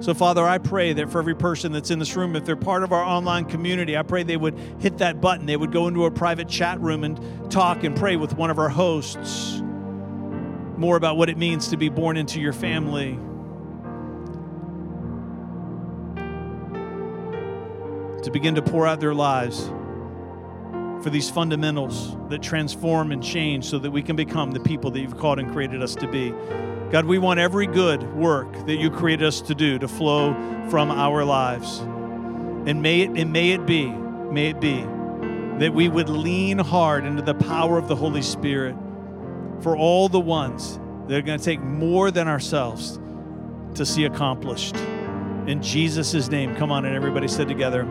So, 0.00 0.14
Father, 0.14 0.44
I 0.44 0.58
pray 0.58 0.92
that 0.92 1.10
for 1.10 1.18
every 1.18 1.34
person 1.34 1.72
that's 1.72 1.90
in 1.90 1.98
this 1.98 2.14
room, 2.16 2.36
if 2.36 2.44
they're 2.44 2.56
part 2.56 2.82
of 2.82 2.92
our 2.92 3.02
online 3.02 3.46
community, 3.46 3.96
I 3.96 4.02
pray 4.02 4.22
they 4.22 4.36
would 4.36 4.58
hit 4.80 4.98
that 4.98 5.20
button. 5.20 5.46
They 5.46 5.56
would 5.56 5.72
go 5.72 5.88
into 5.88 6.04
a 6.04 6.10
private 6.10 6.48
chat 6.48 6.80
room 6.80 7.02
and 7.02 7.50
talk 7.50 7.82
and 7.82 7.96
pray 7.96 8.16
with 8.16 8.34
one 8.34 8.50
of 8.50 8.58
our 8.58 8.68
hosts 8.68 9.62
more 10.76 10.96
about 10.96 11.16
what 11.16 11.28
it 11.28 11.36
means 11.36 11.68
to 11.68 11.76
be 11.76 11.88
born 11.88 12.16
into 12.16 12.40
your 12.40 12.52
family. 12.52 13.18
To 18.28 18.32
begin 18.32 18.54
to 18.56 18.60
pour 18.60 18.86
out 18.86 19.00
their 19.00 19.14
lives 19.14 19.68
for 21.02 21.08
these 21.08 21.30
fundamentals 21.30 22.14
that 22.28 22.42
transform 22.42 23.10
and 23.10 23.22
change 23.24 23.64
so 23.64 23.78
that 23.78 23.90
we 23.90 24.02
can 24.02 24.16
become 24.16 24.50
the 24.50 24.60
people 24.60 24.90
that 24.90 25.00
you've 25.00 25.16
called 25.16 25.38
and 25.38 25.50
created 25.50 25.82
us 25.82 25.94
to 25.94 26.06
be. 26.06 26.34
God, 26.90 27.06
we 27.06 27.16
want 27.16 27.40
every 27.40 27.66
good 27.66 28.02
work 28.14 28.52
that 28.66 28.76
you 28.76 28.90
created 28.90 29.26
us 29.26 29.40
to 29.40 29.54
do 29.54 29.78
to 29.78 29.88
flow 29.88 30.34
from 30.68 30.90
our 30.90 31.24
lives. 31.24 31.78
And 31.78 32.82
may 32.82 33.00
it, 33.00 33.10
and 33.16 33.32
may 33.32 33.52
it 33.52 33.64
be, 33.64 33.86
may 33.86 34.48
it 34.50 34.60
be 34.60 34.82
that 35.58 35.72
we 35.72 35.88
would 35.88 36.10
lean 36.10 36.58
hard 36.58 37.06
into 37.06 37.22
the 37.22 37.34
power 37.34 37.78
of 37.78 37.88
the 37.88 37.96
Holy 37.96 38.20
Spirit 38.20 38.76
for 39.60 39.74
all 39.74 40.10
the 40.10 40.20
ones 40.20 40.78
that 41.06 41.16
are 41.16 41.22
going 41.22 41.38
to 41.38 41.44
take 41.44 41.60
more 41.60 42.10
than 42.10 42.28
ourselves 42.28 43.00
to 43.74 43.86
see 43.86 44.04
accomplished. 44.04 44.76
In 45.46 45.62
Jesus' 45.62 46.28
name, 46.28 46.54
come 46.56 46.70
on, 46.70 46.84
and 46.84 46.94
everybody 46.94 47.26
said 47.26 47.48
together. 47.48 47.88